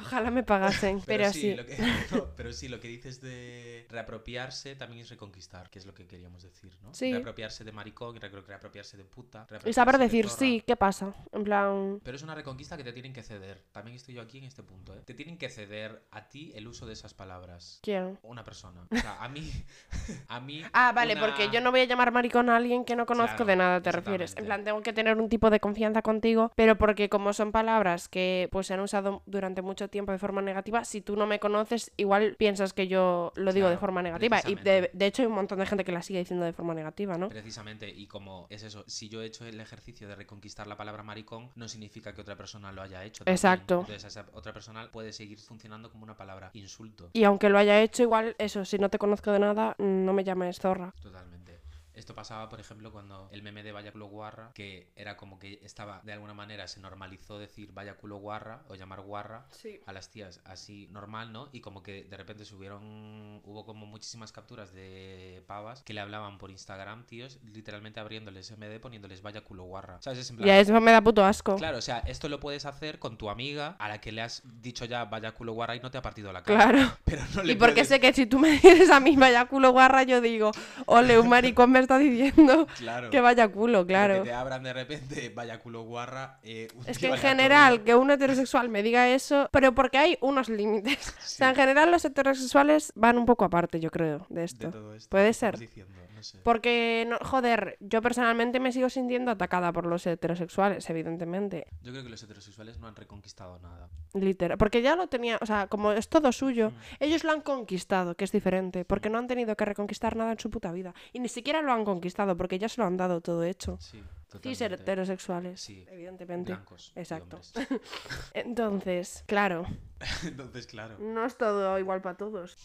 [0.00, 1.54] Ojalá me pagasen, pero, sí.
[1.54, 1.76] Lo que,
[2.12, 6.06] no, pero sí, lo que dices de reapropiarse también es reconquistar, que es lo que
[6.06, 6.92] queríamos decir, ¿no?
[6.94, 7.12] Sí.
[7.12, 9.46] Reapropiarse de maricón, re- reapropiarse de puta.
[9.64, 10.38] Y saber de decir zorra.
[10.38, 11.14] sí, ¿qué pasa?
[11.32, 13.62] En plan, Pero es una reconquista que te tienen que ceder.
[13.72, 15.00] También estoy yo aquí en este punto, ¿eh?
[15.04, 17.80] Te tienen que ceder a ti el uso de esas palabras.
[17.82, 18.18] ¿quién?
[18.22, 18.86] Una persona.
[18.90, 19.50] O sea, a mí.
[20.28, 20.62] A mí.
[20.72, 23.36] Ah, vale, una- porque yo no voy a llamar maricón a alguien que no conozco
[23.36, 24.36] Claro, de nada, te refieres.
[24.36, 28.08] En plan, tengo que tener un tipo de confianza contigo, pero porque como son palabras
[28.08, 31.38] que pues se han usado durante mucho tiempo de forma negativa, si tú no me
[31.38, 34.40] conoces, igual piensas que yo lo digo de forma negativa.
[34.46, 37.16] Y de, hecho hay un montón de gente que la sigue diciendo de forma negativa,
[37.16, 37.28] ¿no?
[37.28, 41.02] Precisamente, y como es eso, si yo he hecho el ejercicio de reconquistar la palabra
[41.02, 43.24] maricón, no significa que otra persona lo haya hecho.
[43.24, 43.34] también.
[43.34, 43.80] Exacto.
[43.80, 47.10] Entonces, esa otra persona puede seguir funcionando como una palabra insulto.
[47.12, 50.24] Y aunque lo haya hecho, igual eso, si no te conozco de nada, no me
[50.24, 50.94] llames zorra.
[51.00, 51.65] Totalmente.
[51.96, 55.58] Esto pasaba, por ejemplo, cuando el meme de vaya culo guarra, que era como que
[55.64, 59.80] estaba, de alguna manera, se normalizó decir vaya culo guarra o llamar guarra Sí.
[59.86, 61.48] a las tías así normal, ¿no?
[61.52, 66.36] Y como que de repente subieron, hubo como muchísimas capturas de pavas que le hablaban
[66.38, 69.96] por Instagram, tíos, literalmente abriéndoles MD poniéndoles vaya culo guarra.
[70.02, 70.18] ¿Sabes?
[70.20, 71.56] Es en plan, Ya eso me da puto asco.
[71.56, 74.42] Claro, o sea, esto lo puedes hacer con tu amiga a la que le has
[74.60, 76.70] dicho ya vaya culo guarra y no te ha partido la cara.
[76.70, 76.96] Claro.
[77.06, 79.46] Pero no le Y porque puedes- sé que si tú me dices a mí vaya
[79.46, 80.50] culo guarra, yo digo,
[80.86, 83.10] ole, un maricón me está diciendo Claro.
[83.10, 84.22] que vaya culo, claro.
[84.22, 86.38] Que te abran de repente, vaya culo guarra.
[86.42, 90.48] eh, Es que en general, que un heterosexual me diga eso, pero porque hay unos
[90.48, 91.08] límites.
[91.08, 94.70] O sea, en general los heterosexuales van un poco aparte, yo creo, de De esto.
[94.70, 95.58] todo esto Puede ser.
[95.58, 96.38] diciendo, no sé.
[96.42, 101.66] Porque, no, joder, yo personalmente me sigo sintiendo atacada por los heterosexuales, evidentemente.
[101.82, 103.88] Yo creo que los heterosexuales no han reconquistado nada.
[104.14, 104.58] Literal.
[104.58, 106.74] Porque ya lo tenía, o sea, como es todo suyo, Mm.
[107.04, 110.38] ellos lo han conquistado, que es diferente, porque no han tenido que reconquistar nada en
[110.40, 110.94] su puta vida.
[111.12, 113.76] Y ni siquiera lo han conquistado, porque ya se lo han dado todo hecho.
[113.80, 114.64] Sí, totalmente.
[114.74, 116.52] heterosexuales, Sí, evidentemente.
[116.52, 116.92] Blancos.
[116.96, 117.38] Exacto.
[118.34, 119.66] Entonces, claro,
[120.24, 120.96] Entonces, claro.
[120.98, 122.56] no es todo igual para todos.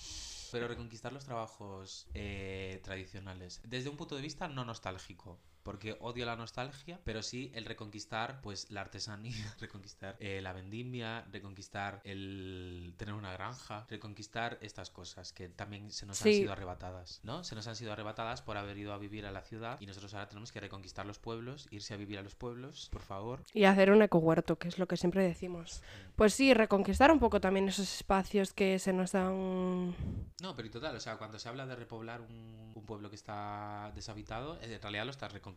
[0.51, 3.61] Pero reconquistar los trabajos eh, tradicionales.
[3.63, 5.39] Desde un punto de vista no nostálgico.
[5.63, 11.26] Porque odio la nostalgia, pero sí el reconquistar pues la artesanía, reconquistar eh, la vendimia,
[11.32, 17.21] reconquistar el tener una granja, reconquistar estas cosas que también se nos han sido arrebatadas,
[17.24, 17.43] ¿no?
[17.43, 20.13] Se nos han sido arrebatadas por haber ido a vivir a la ciudad y nosotros
[20.13, 23.43] ahora tenemos que reconquistar los pueblos, irse a vivir a los pueblos, por favor.
[23.54, 25.82] Y hacer un ecohuerto, que es lo que siempre decimos.
[26.15, 29.95] Pues sí, reconquistar un poco también esos espacios que se nos dan...
[30.41, 33.15] No, pero y total, o sea, cuando se habla de repoblar un, un pueblo que
[33.15, 35.50] está deshabitado, en realidad lo estás reconquistando.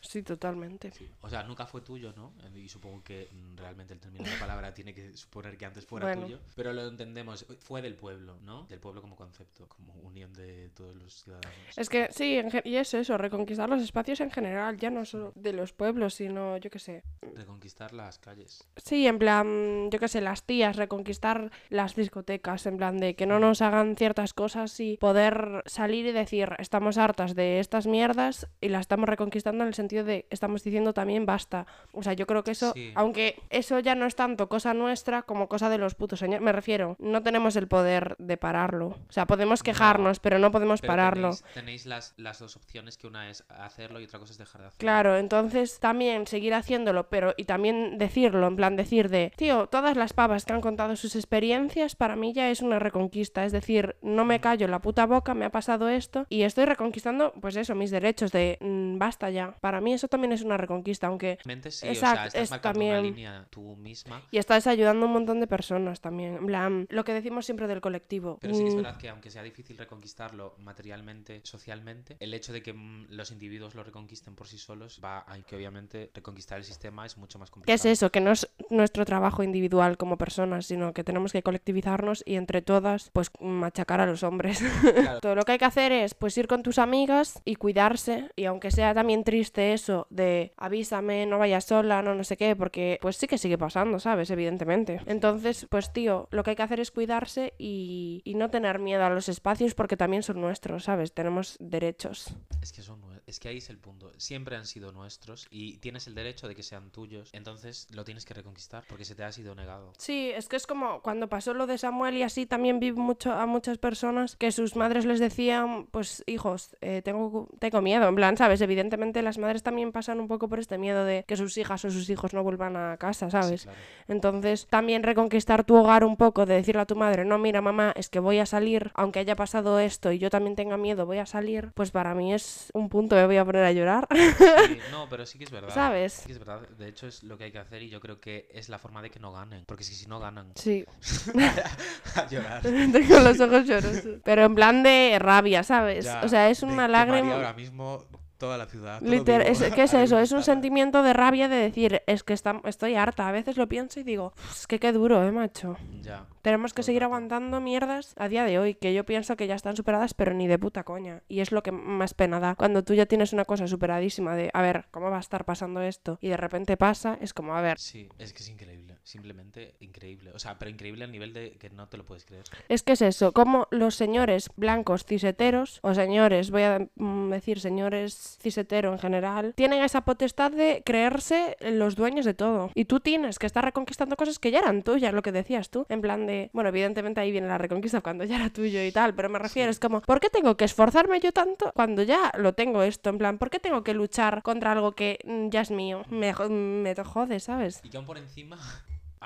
[0.00, 0.90] Sí, totalmente.
[0.92, 1.08] Sí.
[1.20, 2.32] O sea, nunca fue tuyo, ¿no?
[2.54, 5.84] Y supongo que mm, realmente el término de la palabra tiene que suponer que antes
[5.86, 6.22] fuera Bueno.
[6.22, 6.38] tuyo.
[6.54, 8.64] Pero lo entendemos, fue del pueblo, ¿no?
[8.68, 11.52] Del pueblo como concepto, como unión de todos los ciudadanos.
[11.76, 15.52] Es que sí, y es eso, reconquistar los espacios en general, ya no solo de
[15.52, 17.02] los pueblos, sino, yo qué sé.
[17.34, 18.68] Reconquistar las calles.
[18.76, 23.26] Sí, en plan, yo qué sé, las tías, reconquistar las discotecas, en plan de que
[23.26, 28.46] no nos hagan ciertas cosas y poder salir y decir, estamos hartas de estas mierdas
[28.60, 31.66] y las estamos reconquistando en el sentido de, estamos diciendo también basta.
[31.92, 32.92] O sea, yo creo que eso, Sí.
[32.94, 36.52] aunque eso ya no es tanto cosa nuestra como cosa de los putos señores, me
[36.52, 38.88] refiero, no tenemos el poder de pararlo.
[39.08, 41.30] O sea, podemos quejarnos, pero no podemos Pero pararlo.
[41.30, 44.60] Tenéis, tenéis las, las dos opciones, que una es hacerlo y otra cosa es dejar
[44.62, 44.78] de hacerlo.
[44.80, 49.96] Claro, entonces también seguir haciéndolo, pero y también decirlo, en plan decir de, tío, todas
[49.96, 53.96] las pavas que han contado sus experiencias, para mí ya es una reconquista, es decir,
[54.02, 57.74] no me callo la puta boca, me ha pasado esto y estoy reconquistando, pues eso,
[57.74, 59.56] mis derechos de, mm, basta ya.
[59.60, 61.38] Para mí eso también es una reconquista, aunque...
[61.44, 64.22] Mente sí, Exacto, o sea, estás es marcando también- una línea tú misma.
[64.30, 67.66] Y estás ayudando a un montón de personas también, en plan, lo que decimos siempre
[67.66, 68.38] del colectivo.
[68.40, 72.52] Pero sí que es mm, verdad que aunque sea difícil reconquistarlo materialmente, socialmente, el hecho
[72.52, 76.58] de que mm, los individuos lo reconquisten por sí solos va a que obviamente reconquistar
[76.58, 77.74] el sistema es mucho más ¿Qué complicado.
[77.74, 78.10] es eso?
[78.12, 82.62] Que no es nuestro trabajo individual como personas, sino que tenemos que colectivizarnos y entre
[82.62, 84.62] todas, pues machacar a los hombres.
[85.02, 85.20] Claro.
[85.20, 88.44] Todo lo que hay que hacer es pues ir con tus amigas y cuidarse y
[88.44, 92.98] aunque sea también triste eso de avísame, no vayas sola, no no sé qué, porque
[93.02, 94.30] pues sí que sigue pasando, ¿sabes?
[94.30, 95.00] Evidentemente.
[95.06, 99.04] Entonces, pues tío, lo que hay que hacer es cuidarse y, y no tener miedo
[99.04, 101.12] a los espacios porque también son nuestros, ¿sabes?
[101.12, 102.34] Tenemos derechos.
[102.62, 104.12] Es que son nue- es que ahí es el punto.
[104.18, 107.30] Siempre han sido nuestros y tienes el derecho de que sean tuyos.
[107.32, 109.92] Entonces lo tienes que reconquistar porque se te ha sido negado.
[109.96, 113.32] Sí, es que es como cuando pasó lo de Samuel y así también vi mucho
[113.32, 118.14] a muchas personas que sus madres les decían, pues hijos, eh, tengo, tengo miedo, en
[118.14, 118.60] plan, ¿sabes?
[118.60, 121.90] Evidentemente las madres también pasan un poco por este miedo de que sus hijas o
[121.90, 123.62] sus hijos no vuelvan a casa, ¿sabes?
[123.62, 123.80] Sí, claro.
[124.08, 127.94] Entonces, también reconquistar tu hogar un poco, de decirle a tu madre, no, mira, mamá,
[127.96, 131.18] es que voy a salir, aunque haya pasado esto y yo también tenga miedo, voy
[131.18, 134.78] a salir, pues para mí es un punto, me voy a poner a llorar, Sí,
[134.90, 135.74] no, pero sí que es verdad.
[135.74, 136.12] ¿sabes?
[136.12, 136.60] Sí que es verdad.
[136.78, 139.02] De hecho, es lo que hay que hacer y yo creo que es la forma
[139.02, 139.64] de que no ganen.
[139.66, 140.84] Porque es que si no ganan, Sí,
[142.14, 142.62] a llorar.
[142.62, 144.20] tengo los ojos llorosos.
[144.24, 146.04] Pero en plan de rabia, ¿sabes?
[146.04, 147.34] Ya, o sea, es de- una quemaría lágrima...
[147.34, 148.04] ahora mismo
[148.38, 149.00] toda la ciudad.
[149.02, 150.18] Liter- es, ¿Qué es eso?
[150.18, 153.28] Es un sentimiento de rabia de decir, es que está- estoy harta.
[153.28, 155.76] A veces lo pienso y digo, "Uf, es que qué duro, ¿eh, macho?
[156.00, 156.26] Ya.
[156.42, 159.76] Tenemos que seguir aguantando mierdas a día de hoy, que yo pienso que ya están
[159.76, 161.22] superadas, pero ni de puta coña.
[161.28, 162.56] Y es lo que más pena da.
[162.56, 165.80] Cuando tú ya tienes una cosa superadísima de, a ver, ¿cómo va a estar pasando
[165.80, 166.18] esto?
[166.20, 168.98] Y de repente pasa, es como, a ver, Sí, es que es increíble.
[169.04, 170.30] Simplemente increíble.
[170.34, 172.44] O sea, pero increíble al nivel de que no te lo puedes creer.
[172.68, 177.60] es que es eso, como los señores blancos ciseteros, o señores, voy a mm, decir
[177.60, 182.70] señores ciseteros en general, tienen esa potestad de creerse los dueños de todo.
[182.74, 185.86] Y tú tienes que estar reconquistando cosas que ya eran tuyas, lo que decías tú,
[185.88, 189.14] en plan de, bueno, evidentemente ahí viene la reconquista cuando ya era tuyo y tal,
[189.14, 192.54] pero me refiero, es como, ¿por qué tengo que esforzarme yo tanto cuando ya lo
[192.54, 193.10] tengo esto?
[193.10, 196.02] En plan, ¿por qué tengo que luchar contra algo que mm, ya es mío?
[196.08, 197.80] Me, me jode, ¿sabes?
[197.84, 198.58] Y que aún por encima,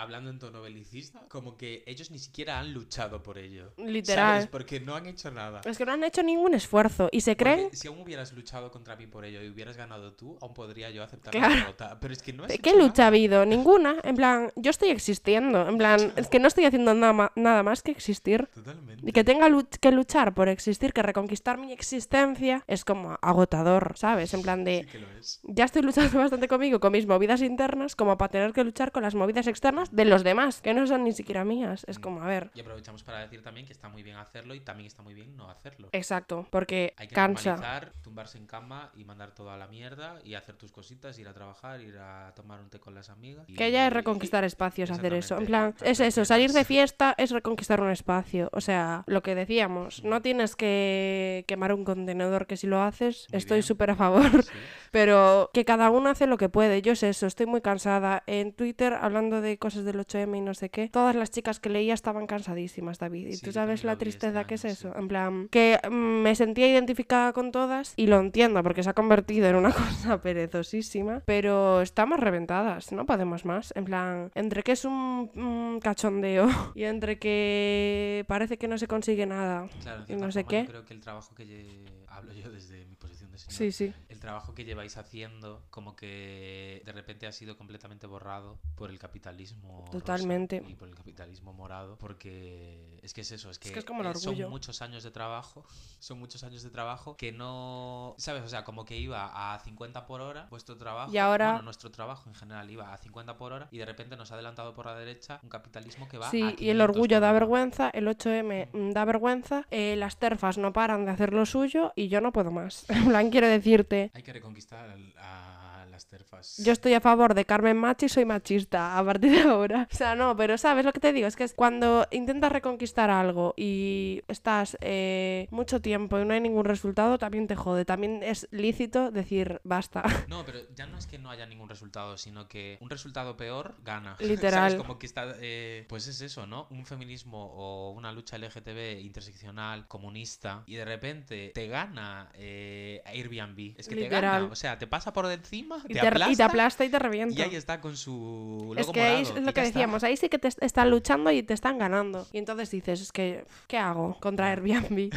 [0.00, 3.72] hablando en tono belicista, como que ellos ni siquiera han luchado por ello.
[3.78, 4.34] Literal.
[4.40, 4.46] ¿Sabes?
[4.48, 5.60] Porque no han hecho nada.
[5.64, 8.70] Es que no han hecho ningún esfuerzo y se Porque creen si aún hubieras luchado
[8.70, 11.48] contra mí por ello y hubieras ganado tú, aún podría yo aceptar Claro.
[11.54, 11.98] la derrota.
[12.00, 13.44] Pero es que no has ¿Qué hecho lucha ha habido?
[13.46, 13.96] Ninguna.
[14.04, 15.68] En plan, yo estoy existiendo.
[15.68, 18.46] En plan, es que no estoy haciendo nada, nada más que existir.
[18.54, 19.08] Totalmente.
[19.08, 19.48] Y que tenga
[19.80, 24.34] que luchar por existir, que reconquistar mi existencia, es como agotador, ¿sabes?
[24.34, 25.40] En plan Sí de, que lo es.
[25.44, 29.02] ya estoy luchando bastante conmigo, con mis movidas internas, como para tener que luchar con
[29.02, 31.84] las movidas externas de los demás, que no son ni siquiera mías.
[31.88, 34.60] Es como, a ver, Y aprovechamos para decir también que está muy bien hacerlo y
[34.60, 35.88] también está muy bien no hacerlo.
[35.92, 37.50] exacto, porque Hay que cansa.
[37.52, 41.28] normalizar, tumbarse en cama y mandar todo a la mierda y hacer tus cositas, ir
[41.28, 43.44] a trabajar, ir a tomar un té con las amigas.
[43.48, 45.38] y- Que ya es reconquistar espacios hacer eso.
[45.38, 48.48] En plan, es eso, salir de fiesta es reconquistar un espacio.
[48.52, 53.26] O sea, lo que decíamos, no tienes que quemar un contenedor que si lo haces,
[53.32, 54.42] Muy estoy súper a favor.
[54.42, 54.50] Sí.
[54.92, 56.80] Pero que cada uno hace lo que puede.
[56.82, 58.22] Yo sé eso, estoy muy cansada.
[58.26, 61.68] En Twitter, hablando de cosas del 8M y no sé qué, todas las chicas que
[61.68, 63.28] leía estaban cansadísimas, David.
[63.28, 64.94] ¿Y Sí, tú sabes la tristeza que es eso?
[64.96, 68.94] En plan, que mm, me sentía identificada con todas y lo entiendo porque se ha
[68.94, 73.72] convertido en una cosa perezosísima, pero estamos reventadas, no podemos más.
[73.76, 78.86] En plan, entre que es un mm, cachondeo y entre que parece que no se
[78.86, 79.68] consigue nada.
[79.82, 80.62] Claro, Y no sé qué.
[80.64, 83.52] Yo creo que el trabajo que hablo yo desde mi posición de señor.
[83.52, 83.92] Sí, sí.
[84.26, 89.84] Trabajo que lleváis haciendo, como que de repente ha sido completamente borrado por el capitalismo.
[89.92, 90.64] Totalmente.
[90.66, 94.02] y por el capitalismo morado, porque es que es eso, es que, que es como
[94.02, 95.64] el eh, son muchos años de trabajo,
[96.00, 98.42] son muchos años de trabajo que no, ¿sabes?
[98.42, 101.12] O sea, como que iba a 50 por hora vuestro trabajo.
[101.12, 104.16] Y ahora- bueno, nuestro trabajo en general iba a 50 por hora y de repente
[104.16, 106.80] nos ha adelantado por la derecha un capitalismo que va a Sí, y 500 el
[106.80, 111.12] orgullo por da vergüenza, el 8M mm, da vergüenza, eh, las terfas no paran de
[111.12, 112.86] hacer lo suyo y yo no puedo más.
[113.06, 115.65] En plan, quiero decirte, Hay que reconquistar a
[115.96, 116.56] las terfas.
[116.62, 119.88] yo estoy a favor de Carmen Machi soy machista a partir de ahora.
[119.90, 123.08] O sea, no, pero sabes lo que te digo, es que es cuando intentas reconquistar
[123.08, 128.22] algo y estás eh, mucho tiempo y no hay ningún resultado, también te jode, también
[128.22, 130.02] es lícito decir basta.
[130.28, 133.76] No, pero ya no es que no haya ningún resultado, sino que un resultado peor
[133.82, 134.16] gana.
[134.20, 134.70] Literal.
[134.72, 134.74] ¿Sabes?
[134.74, 135.34] Como que está.
[135.40, 136.66] eh, pues es eso, ¿no?
[136.70, 143.74] Un feminismo o una lucha LGTB interseccional, comunista, y de repente te gana eh, Airbnb.
[143.78, 144.42] Es que te Literal.
[144.42, 144.52] gana.
[144.52, 146.98] O sea, te pasa por encima, Y te, aplasta, y te aplasta y te y
[146.98, 147.42] revienta.
[147.42, 149.62] ahí está con su logo Es que ahí es y lo que ya está.
[149.62, 152.26] decíamos, ahí sí que te est- están luchando y te están ganando.
[152.32, 155.10] Y entonces dices, es que, ¿qué hago contra Airbnb?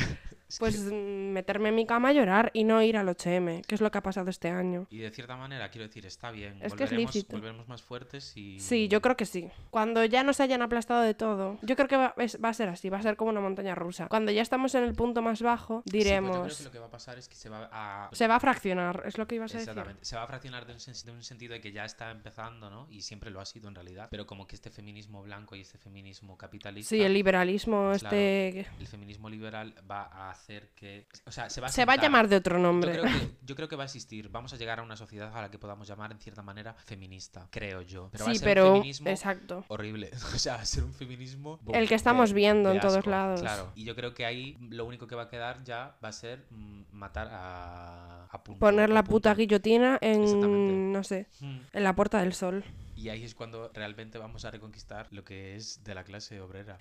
[0.57, 0.93] Pues mm,
[1.31, 3.97] meterme en mi cama a llorar y no ir al 8M, que es lo que
[3.99, 4.88] ha pasado este año.
[4.89, 6.57] Y de cierta manera, quiero decir, está bien.
[6.62, 7.33] Es que es lícito.
[7.38, 8.59] volveremos más fuertes y.
[8.59, 9.49] Sí, yo creo que sí.
[9.69, 12.69] Cuando ya nos hayan aplastado de todo, yo creo que va, es- va a ser
[12.69, 14.07] así, va a ser como una montaña rusa.
[14.07, 16.71] Cuando ya estamos en el punto más bajo, Sí, pues yo creo diremos, que lo
[16.71, 18.09] que va a pasar es que se va a.
[18.12, 19.69] se va a fraccionar, es lo que ibas a decir.
[19.69, 20.05] Exactamente.
[20.05, 22.88] Se va a fraccionar de un, de un sentido de que ya está empezando, ¿no?
[22.89, 24.07] Y siempre lo ha sido en realidad.
[24.09, 26.89] Pero como que este feminismo blanco y este feminismo capitalista.
[26.89, 28.15] Sí, el liberalismo Claro.
[28.15, 28.59] este...
[28.79, 31.08] el feminismo liberal va a hacer que...
[31.25, 32.10] O sea, se va a, Se va a sentar.
[32.10, 32.91] llamar de otro Yo nombre.
[32.91, 34.30] creo, que, yo creo que va a existir.
[34.30, 37.47] Vamos a llegar a una sociedad a la que podamos llamar, en cierta manera, feminista.
[37.52, 38.10] Creo yo.
[38.12, 38.67] Pero va a sí, ser pero...
[38.69, 39.65] un feminismo Exacto.
[39.67, 40.10] horrible.
[40.36, 41.60] O sea, va a ser un feminismo...
[41.73, 43.41] El que estamos viendo en todos lados.
[43.41, 43.71] Claro.
[43.75, 46.45] Y yo creo que ahí lo único que va a quedar ya va a ser
[46.49, 48.60] mm, matar a, a punto.
[48.60, 49.15] Poner la a punto.
[49.15, 51.60] puta guillotina en, no sé, Mm.
[51.73, 52.63] en la Puerta del Sol.
[52.95, 56.78] Y ahí es cuando realmente vamos a reconquistar lo que es de la clase obrera.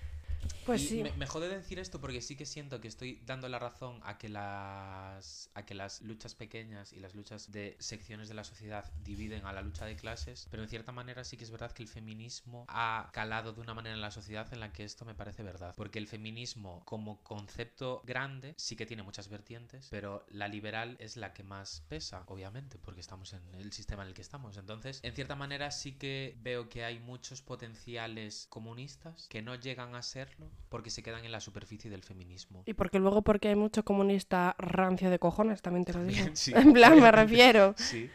[0.69, 1.03] Pues Y sí.
[1.03, 4.19] Me, me jode decir esto porque sí que siento que estoy dando la razón a
[4.19, 8.91] que las a que las luchas pequeñas y las luchas de secciones de la sociedad
[9.03, 11.81] dividen a la lucha de clases, pero en cierta manera sí que es verdad que
[11.81, 15.15] el feminismo ha calado de una manera en la sociedad en la que esto me
[15.15, 20.47] parece verdad, porque el feminismo como concepto grande sí que tiene muchas vertientes, pero la
[20.47, 24.21] liberal es la que más pesa, obviamente, porque estamos en el sistema en el que
[24.21, 24.57] estamos.
[24.57, 29.95] Entonces, en cierta manera sí que veo que hay muchos potenciales comunistas que no llegan
[29.95, 32.63] a serlo porque se quedan en la superficie del feminismo.
[32.65, 36.27] Y porque luego porque hay mucho comunista rancio de cojones, también te lo digo.
[36.33, 37.75] Sí, en plan, me refiero.
[37.89, 38.09] Sí,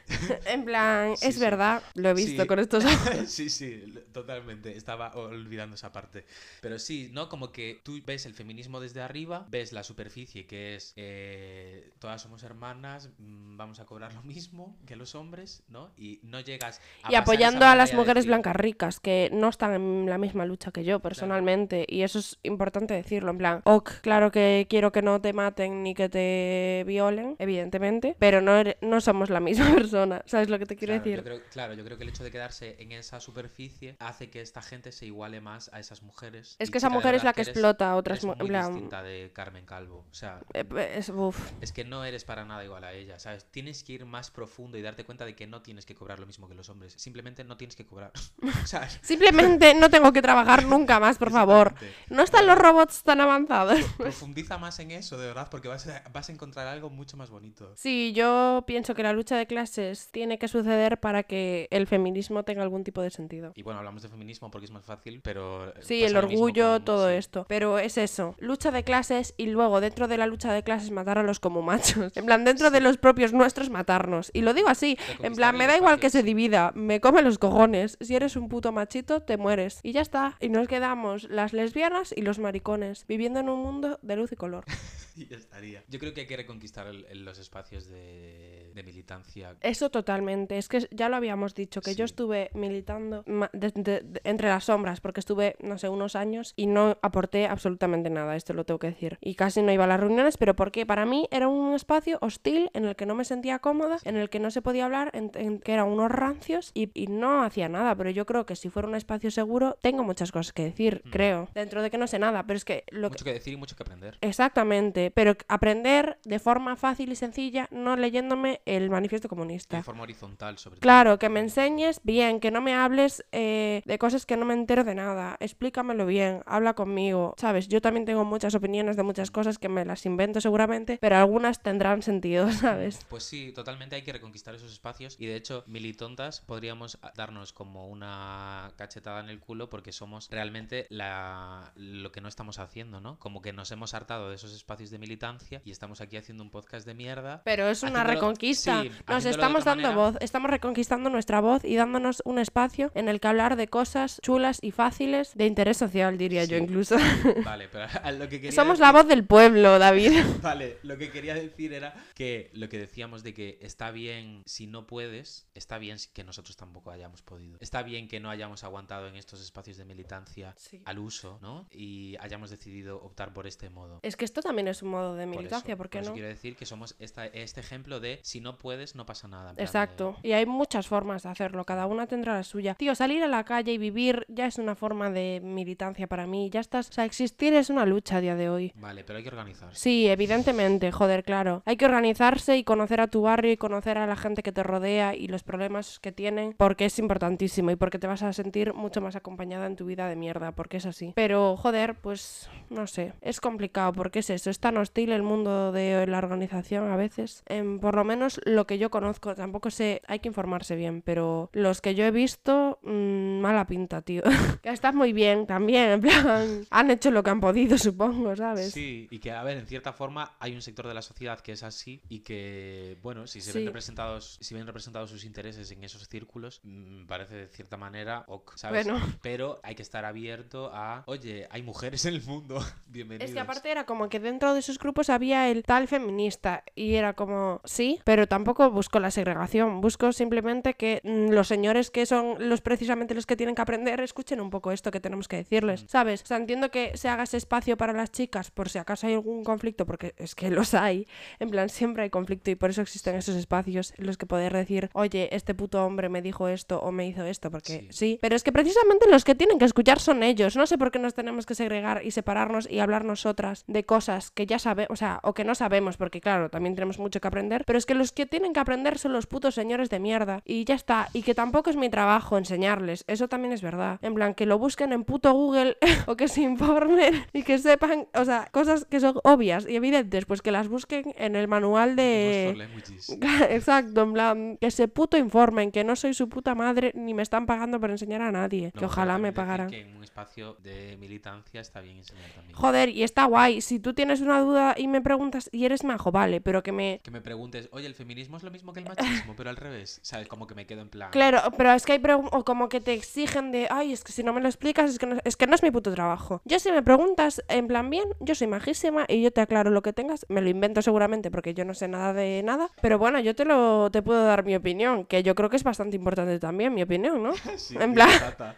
[0.46, 3.28] En plan, Sí, es verdad, lo he visto con estos ojos.
[3.28, 4.76] sí, sí, totalmente.
[4.76, 6.24] Estaba olvidando esa parte.
[6.60, 7.28] Pero sí, ¿no?
[7.28, 12.22] Como que tú ves el feminismo desde arriba, ves la superficie que es eh, todas
[12.22, 15.90] somos hermanas, mm, vamos a cobrar lo mismo que los hombres, ¿no?
[15.96, 19.74] Y no llegas a Y apoyando a las mujeres decir, blancas ricas, que no están
[19.74, 21.84] en la misma lucha que yo personalmente.
[21.88, 23.30] Y eso es importante decirlo.
[23.30, 28.16] En plan, ok, claro que quiero que no te maten ni que te violen, evidentemente,
[28.18, 30.22] pero no, ere- no somos la misma persona.
[30.26, 31.16] ¿Sabes lo que te quiero Claro, decir?
[31.18, 34.40] Yo creo, claro, yo creo que el hecho de quedarse en esa superficie hace que
[34.40, 36.56] esta gente se iguale más a esas mujeres.
[36.58, 38.48] Es que esa mujer es la que eres- explota a otras eres mu- en muy
[38.48, 40.04] plan- distinta de Carmen Calvo.
[40.10, 40.64] O sea, Eh,
[40.96, 41.38] Es, uf.
[41.60, 43.44] es que no eres para nada igual a ella, ¿sabes?
[43.50, 46.26] Tienes que ir más profundo y darte cuenta de que no tienes que cobrar lo
[46.26, 46.94] mismo que los hombres.
[46.96, 48.12] Simplemente no tienes que cobrar.
[48.64, 48.98] ¿Sabes?
[49.02, 51.74] Simplemente no tengo que trabajar nunca más, por favor.
[52.14, 53.78] No están los robots tan avanzados.
[53.98, 57.30] Profundiza más en eso, de verdad, porque vas a, vas a encontrar algo mucho más
[57.30, 57.72] bonito.
[57.76, 62.42] Sí, yo pienso que la lucha de clases tiene que suceder para que el feminismo
[62.44, 63.52] tenga algún tipo de sentido.
[63.54, 65.68] Y bueno, hablamos de feminismo porque es más fácil, pero...
[65.68, 67.14] eh, Sí, el orgullo, todo sí.
[67.16, 67.46] esto.
[67.48, 71.18] Pero es eso, lucha de clases y luego dentro de la lucha de clases matar
[71.18, 72.16] a los como machos.
[72.16, 74.30] En plan, dentro de los propios nuestros matarnos.
[74.32, 77.38] Y lo digo así, en plan, me da igual que se divida, me come los
[77.38, 77.96] cojones.
[78.00, 79.80] Si eres un puto machito, te mueres.
[79.82, 80.36] Y ya está.
[80.40, 84.36] Y nos quedamos las lesbianas y los maricones, viviendo en un mundo de luz y
[84.36, 84.64] color.
[85.16, 85.84] Y ya estaría.
[85.88, 89.54] Yo creo que hay que reconquistar el- el- los espacios de, de militancia.
[89.60, 90.58] Eso totalmente.
[90.58, 94.64] Es que ya lo habíamos dicho, que yo estuve militando de- de- de- entre las
[94.64, 98.78] sombras, porque estuve, no sé, unos años y no aporté absolutamente nada, esto lo tengo
[98.78, 99.18] que decir.
[99.20, 102.70] Y casi no iba a las reuniones, pero porque para mí era un espacio hostil
[102.74, 105.30] en el que no me sentía cómoda, en el que no se podía hablar, en,
[105.34, 107.94] en que eran unos rancios y, y no hacía nada.
[107.94, 111.10] Pero yo creo que si fuera un espacio seguro, tengo muchas cosas que decir, Mm.
[111.10, 111.48] creo.
[111.54, 113.14] Dentro de que no sé nada, pero es que lo que...
[113.14, 114.18] Mucho que decir y mucho que aprender.
[114.20, 119.76] Exactamente, pero aprender de forma fácil y sencilla, no leyéndome el manifiesto comunista.
[119.76, 120.80] De forma horizontal, sobre todo.
[120.82, 124.54] Claro, que me enseñes bien, que no me hables eh, de cosas que no me
[124.54, 125.36] entero de nada.
[125.40, 127.34] Explícamelo bien, habla conmigo.
[127.38, 131.16] Sabes, yo también tengo muchas opiniones de muchas cosas que me las invento seguramente, pero
[131.16, 133.04] algunas tendrán sentido, ¿sabes?
[133.08, 137.88] Pues sí, totalmente hay que reconquistar esos espacios y de hecho, militontas, podríamos darnos como
[137.88, 141.72] una cachetada en el culo porque somos realmente la...
[141.76, 143.18] lo que no estamos haciendo, ¿no?
[143.18, 146.50] Como que nos hemos hartado de esos espacios de militancia y estamos aquí haciendo un
[146.50, 147.42] podcast de mierda.
[147.44, 148.20] Pero es una Haciéndolo-
[148.56, 149.96] sí, Nos estamos dando manera.
[150.10, 154.20] voz, estamos reconquistando nuestra voz y dándonos un espacio en el que hablar de cosas
[154.22, 156.62] chulas y fáciles de interés social, diría yo Sí.
[156.62, 156.96] incluso.
[157.44, 160.12] Vale, pero a lo que quería Somos decir- la voz del pueblo, David.
[160.42, 164.66] Vale, lo que quería decir era que lo que decíamos de que está bien si
[164.66, 167.56] no puedes, está bien que nosotros tampoco hayamos podido.
[167.60, 170.80] Está bien que no hayamos aguantado en estos espacios de militancia Sí.
[170.84, 171.66] al uso, ¿no?
[171.70, 174.00] Y hayamos decidido optar por este modo.
[174.02, 176.14] Es que esto también es un modo de Por militancia, eso, ¿por qué eso no?
[176.14, 179.54] quiero decir que somos esta, este ejemplo de si no puedes, no pasa nada.
[179.54, 180.16] de- Exacto.
[180.22, 182.74] Y hay muchas formas de hacerlo, cada una tendrá la suya.
[182.74, 186.50] Tío, salir a la calle y vivir ya es una forma de militancia para mí.
[186.50, 186.90] Ya estás.
[186.90, 188.72] O sea, existir es una lucha a día de hoy.
[188.76, 189.78] Vale, pero hay que organizarse.
[189.78, 191.62] Sí, evidentemente, joder, claro.
[191.64, 194.62] Hay que organizarse y conocer a tu barrio y conocer a la gente que te
[194.62, 198.74] rodea y los problemas que tienen, porque es importantísimo y porque te vas a sentir
[198.74, 201.12] mucho más acompañada en tu vida de mierda, porque es así.
[201.14, 205.72] Pero, joder, pues no sé, es complicado, porque es eso, es tan hostil el mundo
[205.72, 207.42] de la organización a veces.
[207.46, 211.02] Em, por lo menos menos lo que yo conozco, tampoco sé, hay que informarse bien,
[211.02, 214.22] pero los que yo he visto, mmm, mala pinta, tío.
[214.62, 218.72] que está muy bien también, en plan, han hecho lo que han podido, supongo, ¿sabes?
[218.72, 221.52] Sí, y que, a ver, en cierta forma hay un sector de la sociedad que
[221.52, 223.58] es así y que, bueno, si se Sí.
[223.58, 228.24] ven representados, si ven representados sus intereses en esos círculos, mm, parece de cierta manera,
[228.28, 228.86] ok, ¿sabes?
[228.86, 229.00] Bueno.
[229.22, 233.28] Pero hay que estar abierto a, oye, hay mujeres en el mundo, bienvenidos.
[233.28, 236.94] Es que aparte era como que dentro de esos grupos había el tal feminista y
[236.94, 242.06] era como, sí, pero tampoco busco la segregación, busco simplemente que mm, los señores que
[242.06, 245.36] son los precisamente los que tienen que aprender escuchen un poco esto que tenemos que
[245.36, 246.22] decirles, ¿sabes?
[246.22, 249.14] O sea, entiendo que se haga ese espacio para las chicas por si acaso hay
[249.14, 251.06] algún conflicto, porque es que los hay,
[251.38, 254.52] en plan siempre hay conflicto y por eso existen esos espacios en los que poder
[254.52, 257.88] decir, oye, este puto hombre me dijo esto o me hizo esto, porque Sí.
[257.90, 260.90] sí, pero es que precisamente los que tienen que escuchar son ellos, no sé por
[260.90, 264.90] qué nos tenemos que segregar y separarnos y hablar nosotras de cosas que ya sabemos,
[264.90, 267.86] o sea, o que no sabemos, porque claro, también tenemos mucho que aprender, pero es
[267.86, 270.42] que los que tienen que aprender son los putos señores de mierda.
[270.44, 274.14] Y ya está, y que tampoco es mi trabajo enseñarles, eso también es verdad, en
[274.14, 278.24] plan que lo busquen en puto Google o que se informen y que sepan, o
[278.24, 282.68] sea, cosas que son obvias y evidentes, pues que las busquen en el manual de...
[283.50, 287.22] Exacto, en plan, que se puto informen, que no soy su puta madre ni me
[287.22, 289.68] están pagando por enseñar a nadie, No, que ojalá me pagaran.
[289.70, 292.56] Que en un espacio de militancia está bien enseñar también.
[292.56, 296.12] Joder, y está guay, si tú tienes una duda y me preguntas y eres majo,
[296.12, 297.00] vale, pero que me...
[297.02, 300.00] Que me preguntes, oye, el feminismo es lo mismo que el machismo, pero al revés.
[300.02, 300.26] ¿Sabes?
[300.28, 301.10] Como que me quedo en plan.
[301.12, 304.12] Claro, pero es que hay pregun- o como que te exigen de, ay, es que
[304.12, 306.42] si no me lo explicas, es que no, es que no es mi puto trabajo.
[306.44, 309.82] Yo si me preguntas en plan bien, yo soy majísima y yo te aclaro lo
[309.82, 313.20] que tengas, me lo invento seguramente porque yo no sé nada de nada, pero bueno,
[313.20, 316.38] yo te lo te puedo dar mi opinión, que yo creo que es bastante importante
[316.40, 317.32] también mi opinión, ¿no?
[317.56, 318.10] Sí, en plan-.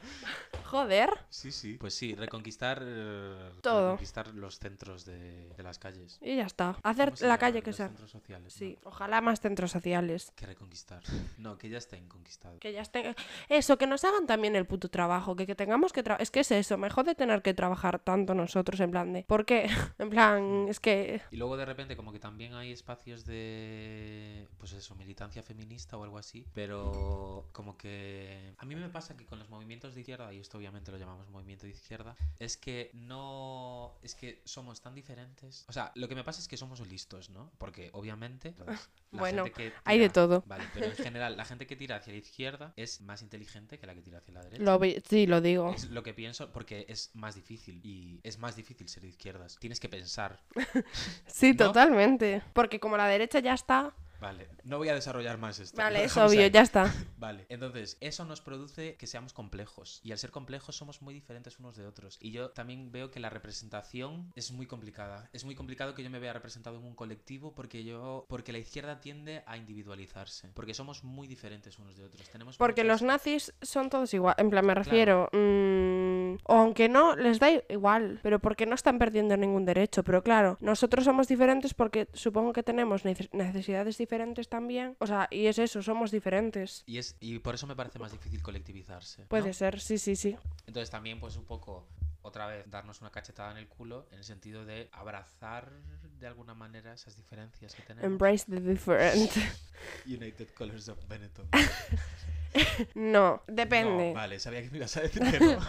[0.64, 1.11] Joder.
[1.30, 1.76] Sí, sí.
[1.78, 2.82] Pues sí, reconquistar.
[2.84, 3.91] eh, Todo.
[3.93, 6.18] Reconquistar los centros de, de las calles.
[6.20, 6.76] Y ya está.
[6.82, 7.89] Hacer ¿Cómo se la calle que sea.
[7.89, 8.53] centros sociales.
[8.53, 8.91] Sí, ¿no?
[8.91, 10.33] ojalá más centros sociales.
[10.37, 11.03] Que reconquistar.
[11.37, 12.59] No, que ya estén conquistados.
[12.61, 13.14] Que ya estén...
[13.49, 16.03] Eso, que nos hagan también el puto trabajo, que, que tengamos que...
[16.03, 19.24] tra- Es que es eso, me jode tener que trabajar tanto nosotros en plan de...
[19.24, 19.68] ¿Por qué?
[19.99, 21.20] en plan, es que...
[21.31, 26.05] Y luego de repente como que también hay espacios de, pues eso, militancia feminista o
[26.05, 30.33] algo así, pero como que a mí me pasa que con los movimientos de izquierda,
[30.33, 34.95] y esto obviamente lo llamamos movimiento de izquierda, es que no, es que somos tan
[34.95, 35.64] diferentes.
[35.68, 37.51] O sea, lo que me pasa es que somos listos, ¿no?
[37.59, 38.49] Porque obviamente...
[38.49, 40.45] entonces, la Bueno, gente que hay de todo.
[40.47, 43.87] Vale, pero en general la gente que tira hacia la izquierda es más inteligente que
[43.87, 44.62] la que tira hacia la derecha.
[44.62, 45.73] Lo Sí, lo digo.
[45.75, 49.57] Es lo que pienso porque es más difícil y es más difícil ser de izquierdas.
[49.59, 50.41] Tienes que pensar.
[51.27, 51.67] Sí, ¿no?
[51.67, 52.43] totalmente.
[52.53, 53.95] Porque como la derecha ya está...
[54.21, 55.77] Vale, no voy a desarrollar más esto.
[55.77, 56.51] Vale, es obvio, ahí.
[56.51, 56.93] ya está.
[57.19, 61.59] Vale, entonces eso nos produce que seamos complejos y al ser complejos somos muy diferentes
[61.59, 62.17] unos de otros.
[62.21, 65.29] Y yo también veo que la representación es muy complicada.
[65.33, 68.59] Es muy complicado que yo me vea representado en un colectivo porque yo porque la
[68.59, 72.29] izquierda tiende a individualizarse, porque somos muy diferentes unos de otros.
[72.31, 74.35] Tenemos Porque muchas- los nazis son todos igual.
[74.39, 75.29] En plan, me refiero.
[75.33, 78.21] mm, o aunque no, les da igual.
[78.23, 80.03] Pero porque no están perdiendo ningún derecho.
[80.03, 84.06] Pero claro, nosotros somos diferentes porque supongo que tenemos nece- necesidades diferentes
[84.49, 84.97] también.
[84.99, 86.83] O sea, y es eso, somos diferentes.
[86.87, 89.23] y es y por eso me parece más difícil colectivizarse.
[89.23, 89.29] ¿no?
[89.29, 90.37] Puede ser, sí, sí, sí.
[90.67, 91.87] Entonces también pues un poco
[92.23, 95.71] otra vez darnos una cachetada en el culo en el sentido de abrazar
[96.19, 98.05] de alguna manera esas diferencias que tenemos.
[98.05, 99.31] Embrace the different.
[100.07, 101.49] United Colors of Benetton.
[102.95, 104.09] no, depende.
[104.09, 105.59] No, vale, sabía que me ibas a decir que no.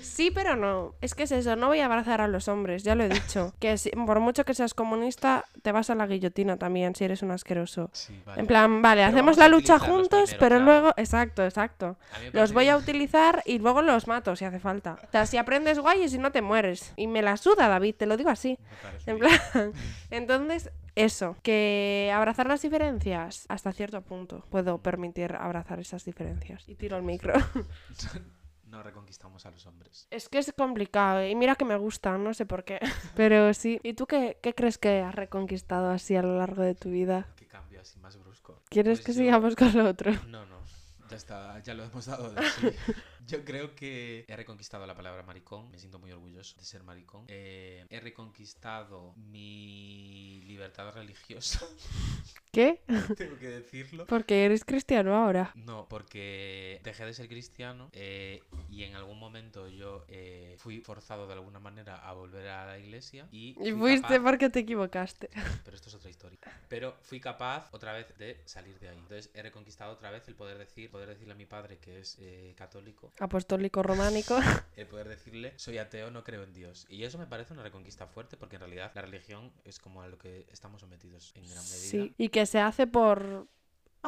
[0.00, 0.94] Sí, pero no.
[1.00, 3.52] Es que es eso, no voy a abrazar a los hombres, ya lo he dicho.
[3.58, 7.22] Que si- por mucho que seas comunista, te vas a la guillotina también si eres
[7.22, 7.90] un asqueroso.
[7.92, 8.40] Sí, vale.
[8.40, 10.64] En plan, vale, Pero hacemos la lucha juntos, primero, pero claro.
[10.64, 10.94] luego...
[10.96, 11.96] Exacto, exacto.
[12.32, 14.98] Los voy a utilizar y luego los mato si hace falta.
[15.02, 16.92] O sea, si aprendes guay y si no te mueres.
[16.94, 18.58] Y me la suda, David, te lo digo así.
[19.06, 19.40] En plan,
[20.10, 24.44] entonces, eso, que abrazar las diferencias hasta cierto punto.
[24.50, 26.68] Puedo permitir abrazar esas diferencias.
[26.68, 27.34] Y tiro el micro.
[28.66, 30.08] No reconquistamos a los hombres.
[30.10, 31.30] Es que es complicado ¿eh?
[31.30, 32.80] y mira que me gustan, no sé por qué.
[33.14, 33.78] Pero sí.
[33.84, 37.28] ¿Y tú qué, qué crees que has reconquistado así a lo largo de tu vida?
[37.36, 38.60] Qué cambio así más brusco.
[38.68, 40.10] ¿Quieres Pues que yo- sigamos con lo otro?
[40.28, 40.56] No, no.
[41.08, 42.66] Ya está, ya lo hemos dado de sí.
[43.26, 45.70] Yo creo que he reconquistado la palabra maricón.
[45.70, 47.24] Me siento muy orgulloso de ser maricón.
[47.28, 51.66] Eh, he reconquistado mi libertad religiosa.
[52.52, 52.82] ¿Qué?
[53.18, 54.06] Tengo que decirlo.
[54.06, 55.52] Porque eres cristiano ahora.
[55.56, 61.26] No, porque dejé de ser cristiano eh, y en algún momento yo eh, fui forzado
[61.26, 64.60] de alguna manera a volver a la iglesia y, Y fui fuiste capaz- porque te
[64.60, 65.28] equivocaste.
[65.64, 66.38] pero esto es otra historia.
[66.68, 68.96] Pero fui capaz otra vez de salir de ahí.
[68.98, 72.16] Entonces he reconquistado otra vez el poder decir, poder decirle a mi padre que es
[72.20, 74.38] eh, católico, Apostólico románico.
[74.76, 76.86] el poder decirle, soy ateo, no creo en Dios.
[76.88, 80.08] Y eso me parece una reconquista fuerte porque en realidad la religión es como a
[80.08, 81.90] lo que estamos sometidos en gran medida.
[81.90, 82.14] Sí.
[82.18, 83.48] Y que se hace por.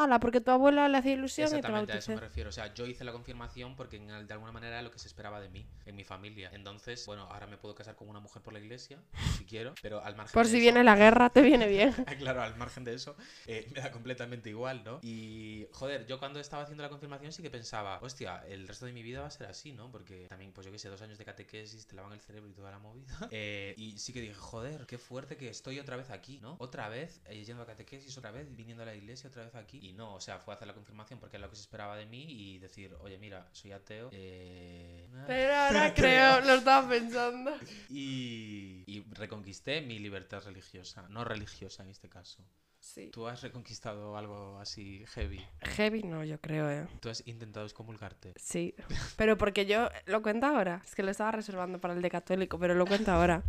[0.05, 2.49] Ala, porque tu abuela le hacía ilusión y te Exactamente a eso me refiero.
[2.51, 5.40] O sea, yo hice la confirmación porque de alguna manera era lo que se esperaba
[5.40, 6.51] de mí, en mi familia.
[6.53, 8.99] Entonces, bueno, ahora me puedo casar con una mujer por la iglesia,
[9.36, 11.92] si quiero, pero al margen Por de si eso- viene la guerra, te viene bien.
[12.18, 15.01] claro, al margen de eso, eh, me da completamente igual, ¿no?
[15.03, 18.92] Y, joder, yo cuando estaba haciendo la confirmación sí que pensaba, hostia, el resto de
[18.92, 19.90] mi vida va a ser así, ¿no?
[19.90, 22.53] Porque también, pues yo que sé, dos años de catequesis, te lavan el cerebro y
[22.55, 23.07] toda la movida.
[23.30, 26.57] Eh, y sí que dije, joder, qué fuerte que estoy otra vez aquí, ¿no?
[26.59, 29.78] Otra vez eh, yendo a catequesis, otra vez viniendo a la iglesia, otra vez aquí.
[29.89, 31.97] Y no, o sea, fue a hacer la confirmación porque es lo que se esperaba
[31.97, 34.11] de mí y decir, oye, mira, soy ateo.
[34.12, 35.09] Eh...
[35.26, 37.53] Pero ahora creo, lo estaba pensando.
[37.91, 42.45] Y, y reconquisté mi libertad religiosa, no religiosa en este caso.
[42.80, 43.11] Sí.
[43.12, 45.45] ¿Tú has reconquistado algo así heavy?
[45.61, 46.86] Heavy no, yo creo, eh.
[47.01, 48.34] ¿Tú has intentado excomulgarte?
[48.36, 48.74] Sí.
[49.16, 50.82] Pero porque yo lo cuento ahora.
[50.84, 53.43] Es que lo estaba reservando para el de católico, pero lo cuento ahora.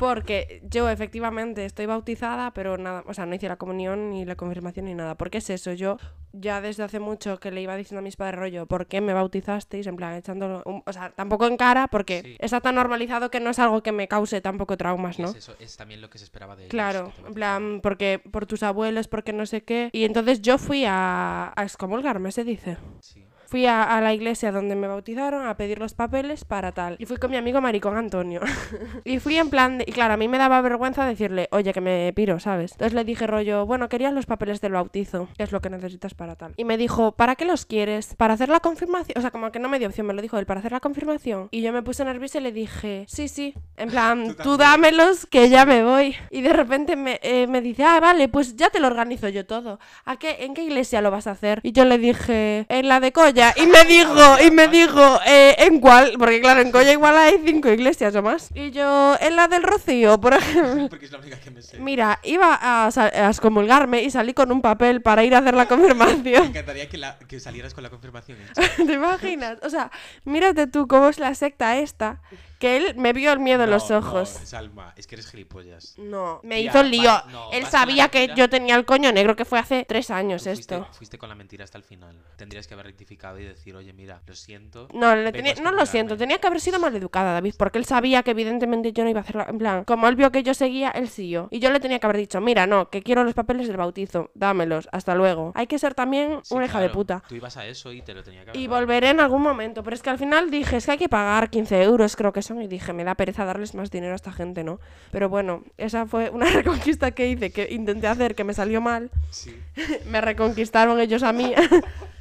[0.00, 4.34] Porque yo efectivamente estoy bautizada, pero nada, o sea, no hice la comunión ni la
[4.34, 5.14] confirmación ni nada.
[5.14, 5.98] Porque es eso, yo
[6.32, 9.12] ya desde hace mucho que le iba diciendo a mis padres rollo, ¿por qué me
[9.12, 9.86] bautizasteis?
[9.86, 12.36] En plan, echándolo, un- o sea, tampoco en cara, porque Sí.
[12.40, 15.28] está tan normalizado que no es algo que me cause tampoco traumas, ¿no?
[15.28, 16.70] Es eso, es también lo que se esperaba de ellos.
[16.70, 19.90] Claro, en plan, porque por tus abuelos, porque no sé qué.
[19.92, 22.78] Y entonces yo fui a, a excomulgarme, se dice.
[23.00, 23.24] Sí.
[23.50, 26.94] Fui a, a la iglesia donde me bautizaron a pedir los papeles para tal.
[27.00, 28.40] Y fui con mi amigo maricón Antonio.
[29.04, 29.84] y fui en plan de...
[29.88, 32.70] Y claro, a mí me daba vergüenza decirle, oye, que me piro, ¿sabes?
[32.70, 36.14] Entonces le dije rollo, bueno, querías los papeles del bautizo, que es lo que necesitas
[36.14, 36.54] para tal.
[36.58, 38.14] Y me dijo, ¿para qué los quieres?
[38.16, 39.18] ¿Para hacer la confirmación?
[39.18, 40.78] O sea, como que no me dio opción, me lo dijo él, ¿para hacer la
[40.78, 41.48] confirmación?
[41.50, 43.54] Y yo me puse nerviosa y le dije, sí, sí.
[43.76, 46.14] En plan, Tú dámelos, que ya me voy.
[46.30, 49.44] Y de repente me, eh, me dice, ah, vale, pues ya te lo organizo yo
[49.44, 49.80] todo.
[50.04, 51.58] ¿A qué, ¿En qué iglesia lo vas a hacer?
[51.64, 53.39] Y yo le dije, en la de Colla.
[53.56, 56.14] Y me dijo, y me dijo, "Eh, ¿en cuál?
[56.18, 58.50] Porque claro, en Colla igual hay cinco iglesias o más.
[58.54, 60.88] Y yo, en la del Rocío, por ejemplo.
[60.88, 61.78] Porque es la única que me sé.
[61.78, 65.62] Mira, iba a, a excomulgarme y salí con un papel para ir a hacer la
[65.64, 66.46] Me confirmación.
[66.46, 68.38] encantaría que, la, que salieras con la confirmación.
[68.76, 69.58] ¿Te imaginas?
[69.62, 69.90] O sea,
[70.24, 72.20] mírate tú cómo es la secta esta,
[72.60, 74.36] que él me vio el miedo en los ojos.
[74.38, 75.94] No, Salma, es que eres gilipollas.
[75.98, 77.10] No, me Tía, hizo el lío.
[77.32, 80.50] no, Él sabía que yo tenía el coño negro, que fue hace tres años Tú
[80.50, 80.86] esto.
[80.92, 82.16] fuiste con la mentira hasta el final.
[82.36, 84.86] Tendrías que haber rectificado y decir, oye, mira, lo siento.
[84.92, 88.22] No, le tenía- no lo siento, tenía que haber sido maleducada, David, porque él sabía
[88.22, 89.46] que evidentemente yo no iba a hacerlo.
[89.48, 91.48] En plan, como él vio que yo seguía, él siguió.
[91.50, 94.30] Y yo le tenía que haber dicho, mira, no, que quiero los papeles del bautizo,
[94.34, 95.52] dámelos, hasta luego.
[95.54, 97.22] Hay que ser también Sí, una hija de puta.
[97.26, 99.82] Tú ibas a eso y te lo tenía que haber Y volveré en algún momento,
[99.82, 102.42] pero es que al final dije, es que hay que pagar 15 euros, creo que
[102.42, 104.80] son, y dije, me da pereza darles más dinero a esta gente, ¿no?
[105.12, 109.10] Pero bueno, esa fue una reconquista que hice, que intenté hacer, que me salió mal.
[109.30, 109.54] Sí.
[110.06, 111.54] me reconquistaron ellos a mí.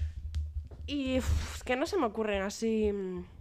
[0.88, 2.92] y uf, es que no se me ocurren así.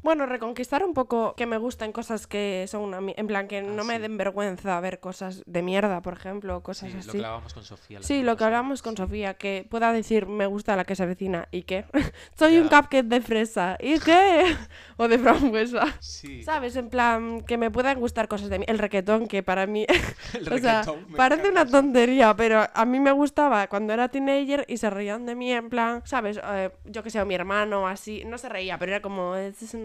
[0.03, 3.63] Bueno, reconquistar un poco que me gusten cosas que son una mi- En plan, que
[3.63, 4.03] no me sí.
[4.03, 7.11] den vergüenza ver cosas de mierda, por ejemplo, cosas Sí, lo así.
[7.11, 7.99] que hablábamos con Sofía.
[7.99, 8.59] la Sí, semana lo que pasada.
[8.59, 11.85] hablamos con Sofía, que pueda decir me gusta la que se avecina y qué.
[12.39, 12.81] Soy un Ya.
[12.83, 14.45] cupcake de fresa y qué.
[14.97, 15.85] o de frambuesa.
[16.01, 16.43] Sí.
[16.43, 16.77] ¿Sabes?
[16.77, 18.65] En plan, que me puedan gustar cosas de mí.
[18.69, 19.85] El requetón, que para mí.
[20.35, 21.73] El o sea, reggaetón, me parece una encanta.
[21.81, 25.69] tontería, pero a mí me gustaba cuando era teenager y se reían de mí en
[25.69, 26.39] plan, ¿sabes?
[26.43, 28.25] Eh, yo que sé, o mi hermano así.
[28.25, 29.35] No se reía, pero era como,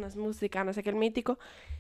[0.08, 1.40] es es música, no sé qué, el mítico.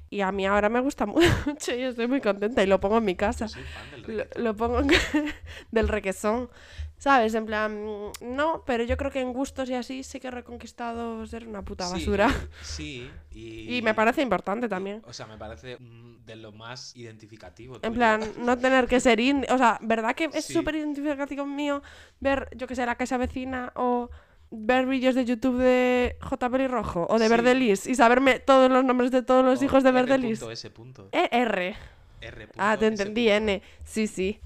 [0.10, 3.06] Y a mí ahora me gusta mucho y estoy muy contenta y lo pongo en
[3.06, 3.48] mi casa.
[3.48, 4.88] Soy fan del Lo, lo pongo en-
[5.72, 6.50] del requesón.
[6.98, 7.34] ¿Sabes?
[7.34, 11.26] En plan, no, pero yo creo que en gustos y así sí que he reconquistado
[11.28, 12.30] ser una puta Sí, basura.
[12.62, 13.78] Sí, y...
[13.78, 15.02] Y me parece importante también.
[15.06, 17.78] O sea, me parece de lo más identificativo.
[17.82, 19.52] En plan, no tener que ser indie.
[19.52, 20.54] O sea, ¿verdad que es Sí.
[20.54, 21.82] súper identificativo mío
[22.22, 24.10] ver, yo que sé, la casa vecina o
[24.56, 26.50] ver vídeos de YouTube de J.
[26.50, 27.30] Pelirrojo o de Sí.
[27.32, 30.42] Verdelis y saberme todos los nombres de todos los O hijos de R Verdelis?
[30.42, 30.70] S
[31.12, 31.76] E R.
[32.22, 33.30] R Ah, te entendí.
[33.30, 33.62] N.
[33.84, 34.40] Sí, sí.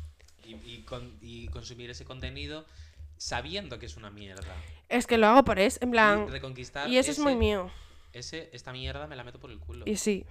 [0.46, 2.66] Y, y con- y consumir ese contenido
[3.18, 4.56] sabiendo que es una mierda.
[4.90, 6.28] Es que lo hago por eso, en Y plan.
[6.30, 7.70] reconquistar Y eso es muy mío.
[8.14, 9.84] Ese, esta mierda me la meto por el culo.
[9.86, 10.26] Y sí,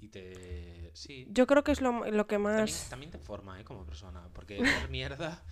[0.00, 0.90] Y te...
[0.94, 1.26] Sí.
[1.30, 3.64] yo creo que es lo, lo que También, más también te forma, ¿eh?
[3.64, 4.22] Como persona.
[4.32, 5.42] Porque ver mierda...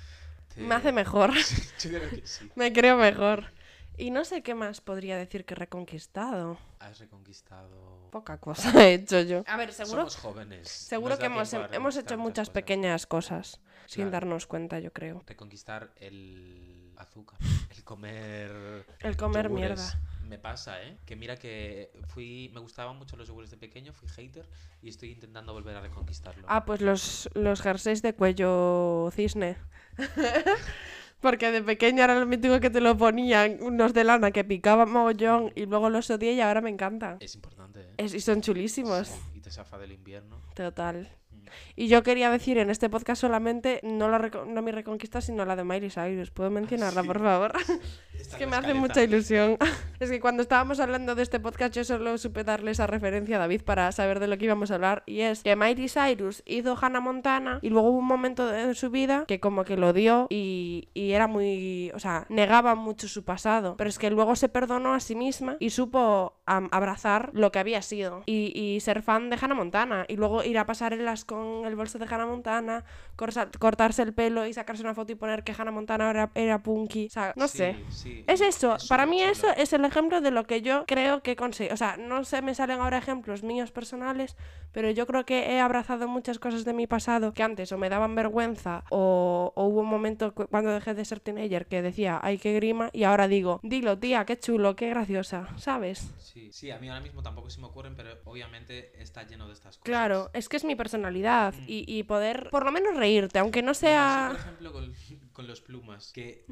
[0.55, 1.33] te- me hace mejor.
[1.81, 2.51] Yo creo que sí.
[2.55, 3.53] me creo mejor.
[3.97, 6.57] Y no sé qué más podría decir que he reconquistado.
[6.79, 8.09] Has reconquistado...
[8.13, 9.43] Poca cosa he hecho yo.
[9.47, 10.69] A ver, seguro, Somos jóvenes.
[10.69, 12.55] seguro nos que hemos, hemos hecho muchas cosas.
[12.55, 15.23] pequeñas cosas sin darnos cuenta, yo creo.
[15.27, 17.39] Reconquistar el azúcar.
[17.71, 18.87] El comer...
[19.01, 19.51] El comer yogures.
[19.77, 20.01] mierda.
[20.29, 20.99] Me pasa, ¿eh?
[21.07, 22.51] Que mira que fui...
[22.53, 24.47] Me gustaban mucho los yogures de pequeño, fui hater
[24.83, 26.45] y estoy intentando volver a reconquistarlo.
[26.49, 29.57] Ah, pues los, los jerseys de cuello cisne.
[31.21, 34.91] Porque de pequeña era lo mítico que te lo ponían unos de lana que picaban
[34.91, 37.17] mogollón y luego los odié y ahora me encantan.
[37.21, 37.95] Es importante, ¿eh?
[37.97, 39.09] Es- y son chulísimos.
[39.09, 40.41] Sí, Y te zafa del invierno.
[40.55, 41.11] Total.
[41.33, 41.47] Mm.
[41.75, 45.57] Y yo quería decir en este podcast solamente, no, la no mi reconquista, sino la
[45.57, 46.31] de Miley Cyrus.
[46.31, 47.07] ¿Puedo mencionarla, sí.
[47.09, 47.53] por favor?
[48.19, 49.57] Es que me hace mucha ilusión.
[50.01, 53.41] Es que cuando estábamos hablando de este podcast, yo solo supe darle esa referencia a
[53.41, 55.03] David para saber de lo que íbamos a hablar.
[55.07, 58.91] Y es que Miley Cyrus hizo Hannah Montana y luego hubo un momento en su
[58.91, 61.91] vida que como que lo odió y, y era muy...
[61.97, 63.77] O sea, negaba mucho su pasado.
[63.77, 67.83] Pero es que luego se perdonó a sí misma y supo abrazar lo que había
[67.83, 68.23] sido.
[68.25, 70.05] Y, y ser fan de Hannah Montana.
[70.07, 72.85] Y luego ir a pasarelas con el bolso de Hannah Montana,
[73.19, 76.63] corsa- cortarse el pelo y sacarse una foto y poner que Hannah Montana era, era
[76.63, 77.07] punky.
[77.07, 77.77] O sea, no Sí, sé.
[77.91, 79.33] sí, Es eso, para súper mí chulo.
[79.33, 81.71] eso es el ejemplo de lo que yo creo que conseguí.
[81.73, 84.37] O sea, no se me salen ahora ejemplos míos personales,
[84.73, 87.89] pero yo creo que he abrazado muchas cosas de mi pasado que antes o me
[87.89, 92.21] daban vergüenza o, o hubo un momento cu- cuando dejé de ser teenager que decía,
[92.23, 96.13] ay, qué grima, y ahora digo, dilo, tía, qué chulo, qué graciosa, ¿sabes?
[96.19, 99.55] Sí, sí, a mí ahora mismo tampoco se me ocurren, pero obviamente está lleno de
[99.55, 99.85] estas cosas.
[99.85, 101.65] Claro, es que es mi personalidad Mm.
[101.67, 104.29] y, y poder por lo menos reírte, aunque no sea...
[104.31, 104.95] por ejemplo, con,
[105.33, 106.45] con los plumas, que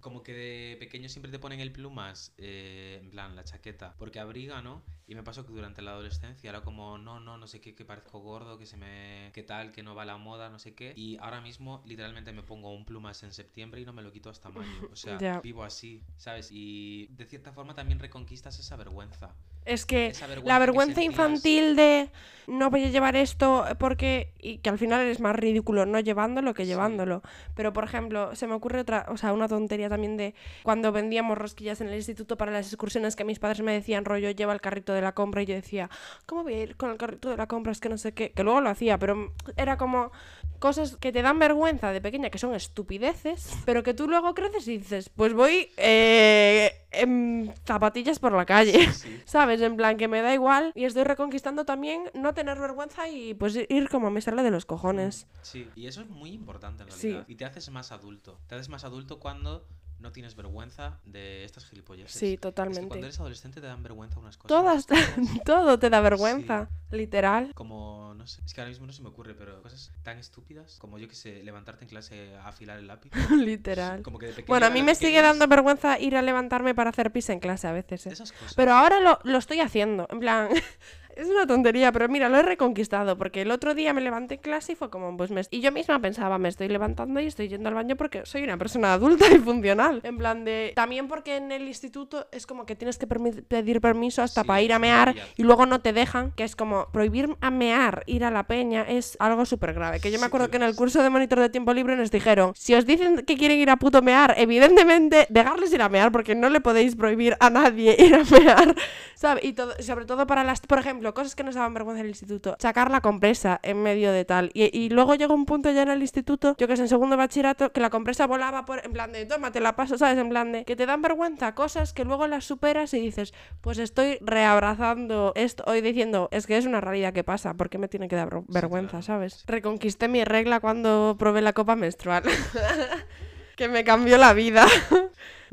[0.00, 4.18] como que de pequeño siempre te ponen el plumas, eh, en plan, la chaqueta, porque
[4.18, 4.82] abriga, ¿no?
[5.12, 7.84] Y me pasó que durante la adolescencia era como, no, no, no sé qué, que
[7.84, 9.30] parezco gordo, que se me...
[9.34, 10.94] que tal, que no va la moda, no sé qué.
[10.96, 14.30] Y ahora mismo, literalmente, me pongo un plumas en septiembre y no me lo quito
[14.30, 14.88] hasta mayo.
[14.90, 15.40] O sea, Ya.
[15.42, 16.48] vivo así, ¿sabes?
[16.50, 19.36] Y de cierta forma también reconquistas esa vergüenza.
[19.66, 21.12] Es que vergüenza la que vergüenza sentías.
[21.12, 22.10] infantil de
[22.48, 26.52] no voy a llevar esto porque y que al final es más ridículo no llevándolo
[26.54, 26.68] que Sí.
[26.70, 27.22] llevándolo.
[27.54, 30.34] Pero por ejemplo, se me ocurre otra, o sea, una tontería también de
[30.64, 34.30] cuando vendíamos rosquillas en el instituto para las excursiones que mis padres me decían rollo
[34.32, 35.90] lleva el carrito de la compra y yo decía,
[36.26, 37.72] ¿cómo voy a ir con el carrito de la compra?
[37.72, 40.12] Es que no sé qué, que luego lo hacía, pero era como
[40.58, 44.68] cosas que te dan vergüenza de pequeña que son estupideces, pero que tú luego creces
[44.68, 48.92] y dices, pues voy eh, en zapatillas por la calle.
[48.92, 49.20] Sí.
[49.24, 49.60] ¿Sabes?
[49.60, 53.56] En plan que me da igual y estoy reconquistando también no tener vergüenza y pues
[53.68, 55.26] ir como me sale de los cojones.
[55.42, 57.08] Sí, y eso es muy importante en Sí.
[57.08, 57.24] realidad.
[57.28, 58.38] Y te haces más adulto.
[58.46, 59.66] Te haces más adulto cuando
[60.02, 62.10] no tienes vergüenza de estas gilipollas.
[62.10, 62.98] Sí, Es que cuando totalmente.
[62.98, 64.48] eres adolescente te dan vergüenza unas cosas.
[64.48, 64.86] Todas,
[65.46, 67.52] todo te da vergüenza, literal.
[67.54, 70.76] Como, no sé, es que ahora mismo no se me ocurre, pero cosas tan estúpidas
[70.78, 73.12] como yo que sé, levantarte en clase a afilar el lápiz.
[73.30, 74.02] literal.
[74.02, 76.90] Como que de pequeño Bueno, a mí me sigue dando vergüenza ir a levantarme para
[76.90, 78.06] hacer pis en clase a veces.
[78.06, 78.10] ¿eh?
[78.10, 78.54] Esas cosas.
[78.54, 80.06] Pero ahora lo, lo estoy haciendo.
[80.10, 80.48] En plan,
[81.16, 83.16] es una tontería, pero mira, lo he reconquistado.
[83.16, 85.42] Porque el otro día me levanté en clase y fue como, pues me...
[85.50, 88.56] Y yo misma pensaba, me estoy levantando y estoy yendo al baño porque soy una
[88.56, 90.00] persona adulta y funcional.
[90.04, 90.72] En plan de...
[90.74, 94.62] También porque en el instituto es como que tienes que pedir permiso hasta Sí, para
[94.62, 96.32] ir a mear y luego no te dejan.
[96.32, 100.00] Que es como prohibir a mear, ir a la peña, es algo súper grave.
[100.00, 102.52] Que yo me acuerdo que en el curso de monitor de tiempo libre nos dijeron,
[102.54, 106.34] si os dicen que quieren ir a puto mear, evidentemente dejarles ir a mear porque
[106.34, 108.74] no le podéis prohibir a nadie ir a mear,
[109.14, 109.44] ¿sabes?
[109.44, 112.10] Y todo, sobre todo para las, por ejemplo, cosas que nos daban vergüenza en el
[112.10, 114.50] instituto, sacar la compresa en medio de tal.
[114.54, 117.16] Y, y luego llegó un punto ya en el instituto, yo que sé, en segundo
[117.16, 120.18] de bachillerato, que la compresa volaba por, en plan de, toma, te la paso, ¿sabes?
[120.18, 123.78] En plan de, que te dan vergüenza, cosas que luego las superas y dices, pues
[123.78, 127.88] estoy reabrazando esto, hoy diciendo, es que es una realidad que pasa, ¿por qué me
[127.88, 129.02] tiene que dar ver- vergüenza, claro.
[129.02, 129.44] ¿sabes?
[129.46, 132.22] Reconquisté mi regla cuando probé la copa menstrual.
[133.56, 134.66] que me cambió la vida.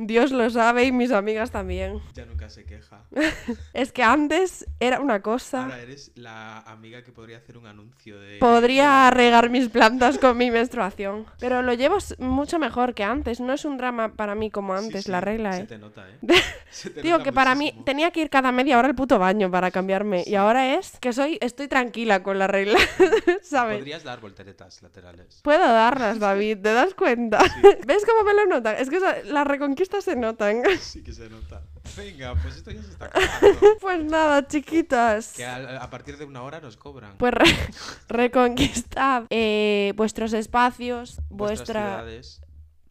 [0.01, 1.99] Dios lo sabe y mis amigas también.
[2.13, 3.03] Ya nunca se queja.
[3.73, 5.63] Es que antes era una cosa.
[5.63, 8.37] Ahora eres la amiga que podría hacer un anuncio de...
[8.39, 11.25] Podría regar mis plantas con mi menstruación.
[11.39, 13.41] Pero lo llevo mucho mejor que antes.
[13.41, 15.65] No es un drama para mí como antes, sí, la regla, Se ¿eh?
[15.65, 16.17] te nota, ¿eh?
[16.71, 19.19] Se te Digo nota que para mí tenía que ir cada media hora al puto
[19.19, 20.23] baño para cambiarme.
[20.25, 22.79] Y ahora es que soy, estoy tranquila con la regla.
[23.41, 23.77] ¿Sabes?
[23.79, 25.41] Podrías dar volteretas laterales.
[25.43, 27.39] Puedo darlas, David, ¿te das cuenta?
[27.85, 28.75] ¿Ves cómo me lo notan?
[28.77, 29.45] Es que esa- las
[29.89, 30.61] reconquistas se notan.
[30.81, 31.61] Sí que se nota.
[31.97, 33.59] Venga, pues esto ya se está acabando.
[33.81, 35.33] Pues nada, chiquitas.
[35.33, 37.17] Que a, a partir de una hora nos cobran.
[37.17, 37.45] Pues re-
[38.07, 41.81] reconquistad eh, vuestros espacios, Vuestras vuestra...
[41.83, 42.41] ciudades,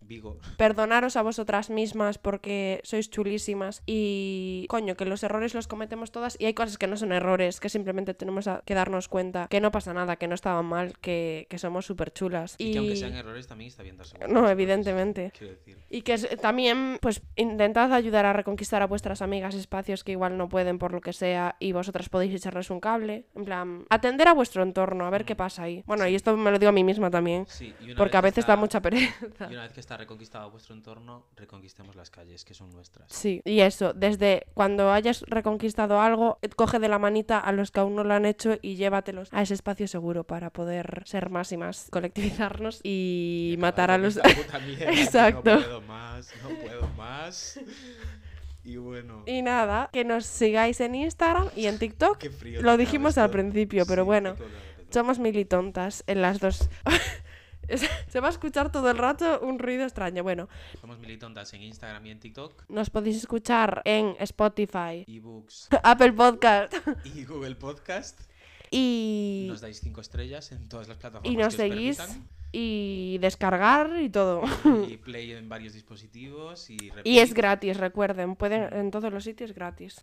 [0.08, 0.38] Vigo.
[0.56, 6.36] Perdonaros a vosotras mismas porque sois chulísimas y coño, que los errores los cometemos todas
[6.40, 9.70] y hay cosas que no son errores, que simplemente tenemos que darnos cuenta que no
[9.70, 12.54] pasa nada, que no estaban mal, que, que somos súper chulas.
[12.58, 15.32] Y, que aunque sean errores también está bien darse cuenta No, evidentemente.
[15.36, 15.76] Quiero decir.
[15.90, 20.48] Y que también, pues, intentad ayudar a reconquistar a vuestras amigas espacios que igual no
[20.48, 23.26] pueden por lo que sea y vosotras podéis echarles un cable.
[23.34, 25.82] En plan, atender a vuestro entorno, a ver qué pasa ahí.
[25.86, 28.18] Bueno, y esto me lo digo a mí misma también, Sí, y una porque vez
[28.18, 29.48] a veces está- da mucha pereza.
[29.50, 33.12] Y una vez que está reconquistado vuestro entorno, reconquistemos las calles, que son nuestras.
[33.12, 37.70] Sí, y eso, desde cuando hayas reconquistado algo, eh, coge de la manita a los
[37.70, 41.30] que aún no lo han hecho y llévatelos a ese espacio seguro para poder ser
[41.30, 44.14] más y más, colectivizarnos y acabar matar a los...
[44.14, 45.54] puta mierda, Exacto.
[45.56, 47.60] No puedo más, no puedo más.
[48.64, 52.18] Y bueno, Y nada, que nos sigáis en Instagram y en TikTok.
[52.18, 52.62] qué frío.
[52.62, 53.38] Lo dijimos cabe al esto.
[53.38, 54.36] principio, pero Sí, bueno.
[54.90, 56.68] Somos militontas en las dos.
[58.08, 60.22] Se va a escuchar todo el rato un ruido extraño.
[60.22, 60.48] Bueno,
[60.80, 66.74] Somos militontas en Instagram y en TikTok, nos podéis escuchar en Spotify, ebooks Apple Podcast
[67.04, 68.20] y Google Podcast.
[68.70, 72.28] y, Nos dais cinco estrellas en todas las plataformas y nos que os seguís permitan.
[72.52, 74.42] y descargar y todo.
[74.88, 79.52] Y play en varios dispositivos y Y es gratis, recuerden, pueden en todos los sitios
[79.52, 79.96] gratis.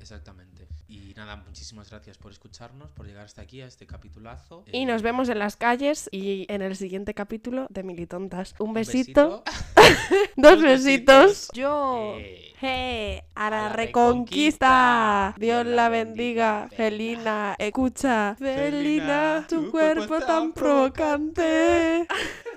[0.00, 0.65] Exactamente.
[0.88, 4.64] Y nada, muchísimas gracias por escucharnos, por llegar hasta aquí, a este capitulazo.
[4.72, 8.54] Y Eh, nos vemos en las calles y en el siguiente capítulo de Militontas.
[8.60, 9.42] Un un besito,
[10.36, 11.26] dos dos besitos.
[11.26, 11.48] besitos.
[11.54, 15.34] Yo, Eh, hey, a la a la reconquista.
[15.34, 15.34] reconquista.
[15.40, 16.68] Dios la bendiga.
[16.76, 18.36] Felina, escucha.
[18.38, 22.06] Felina, tu cuerpo tan provocante.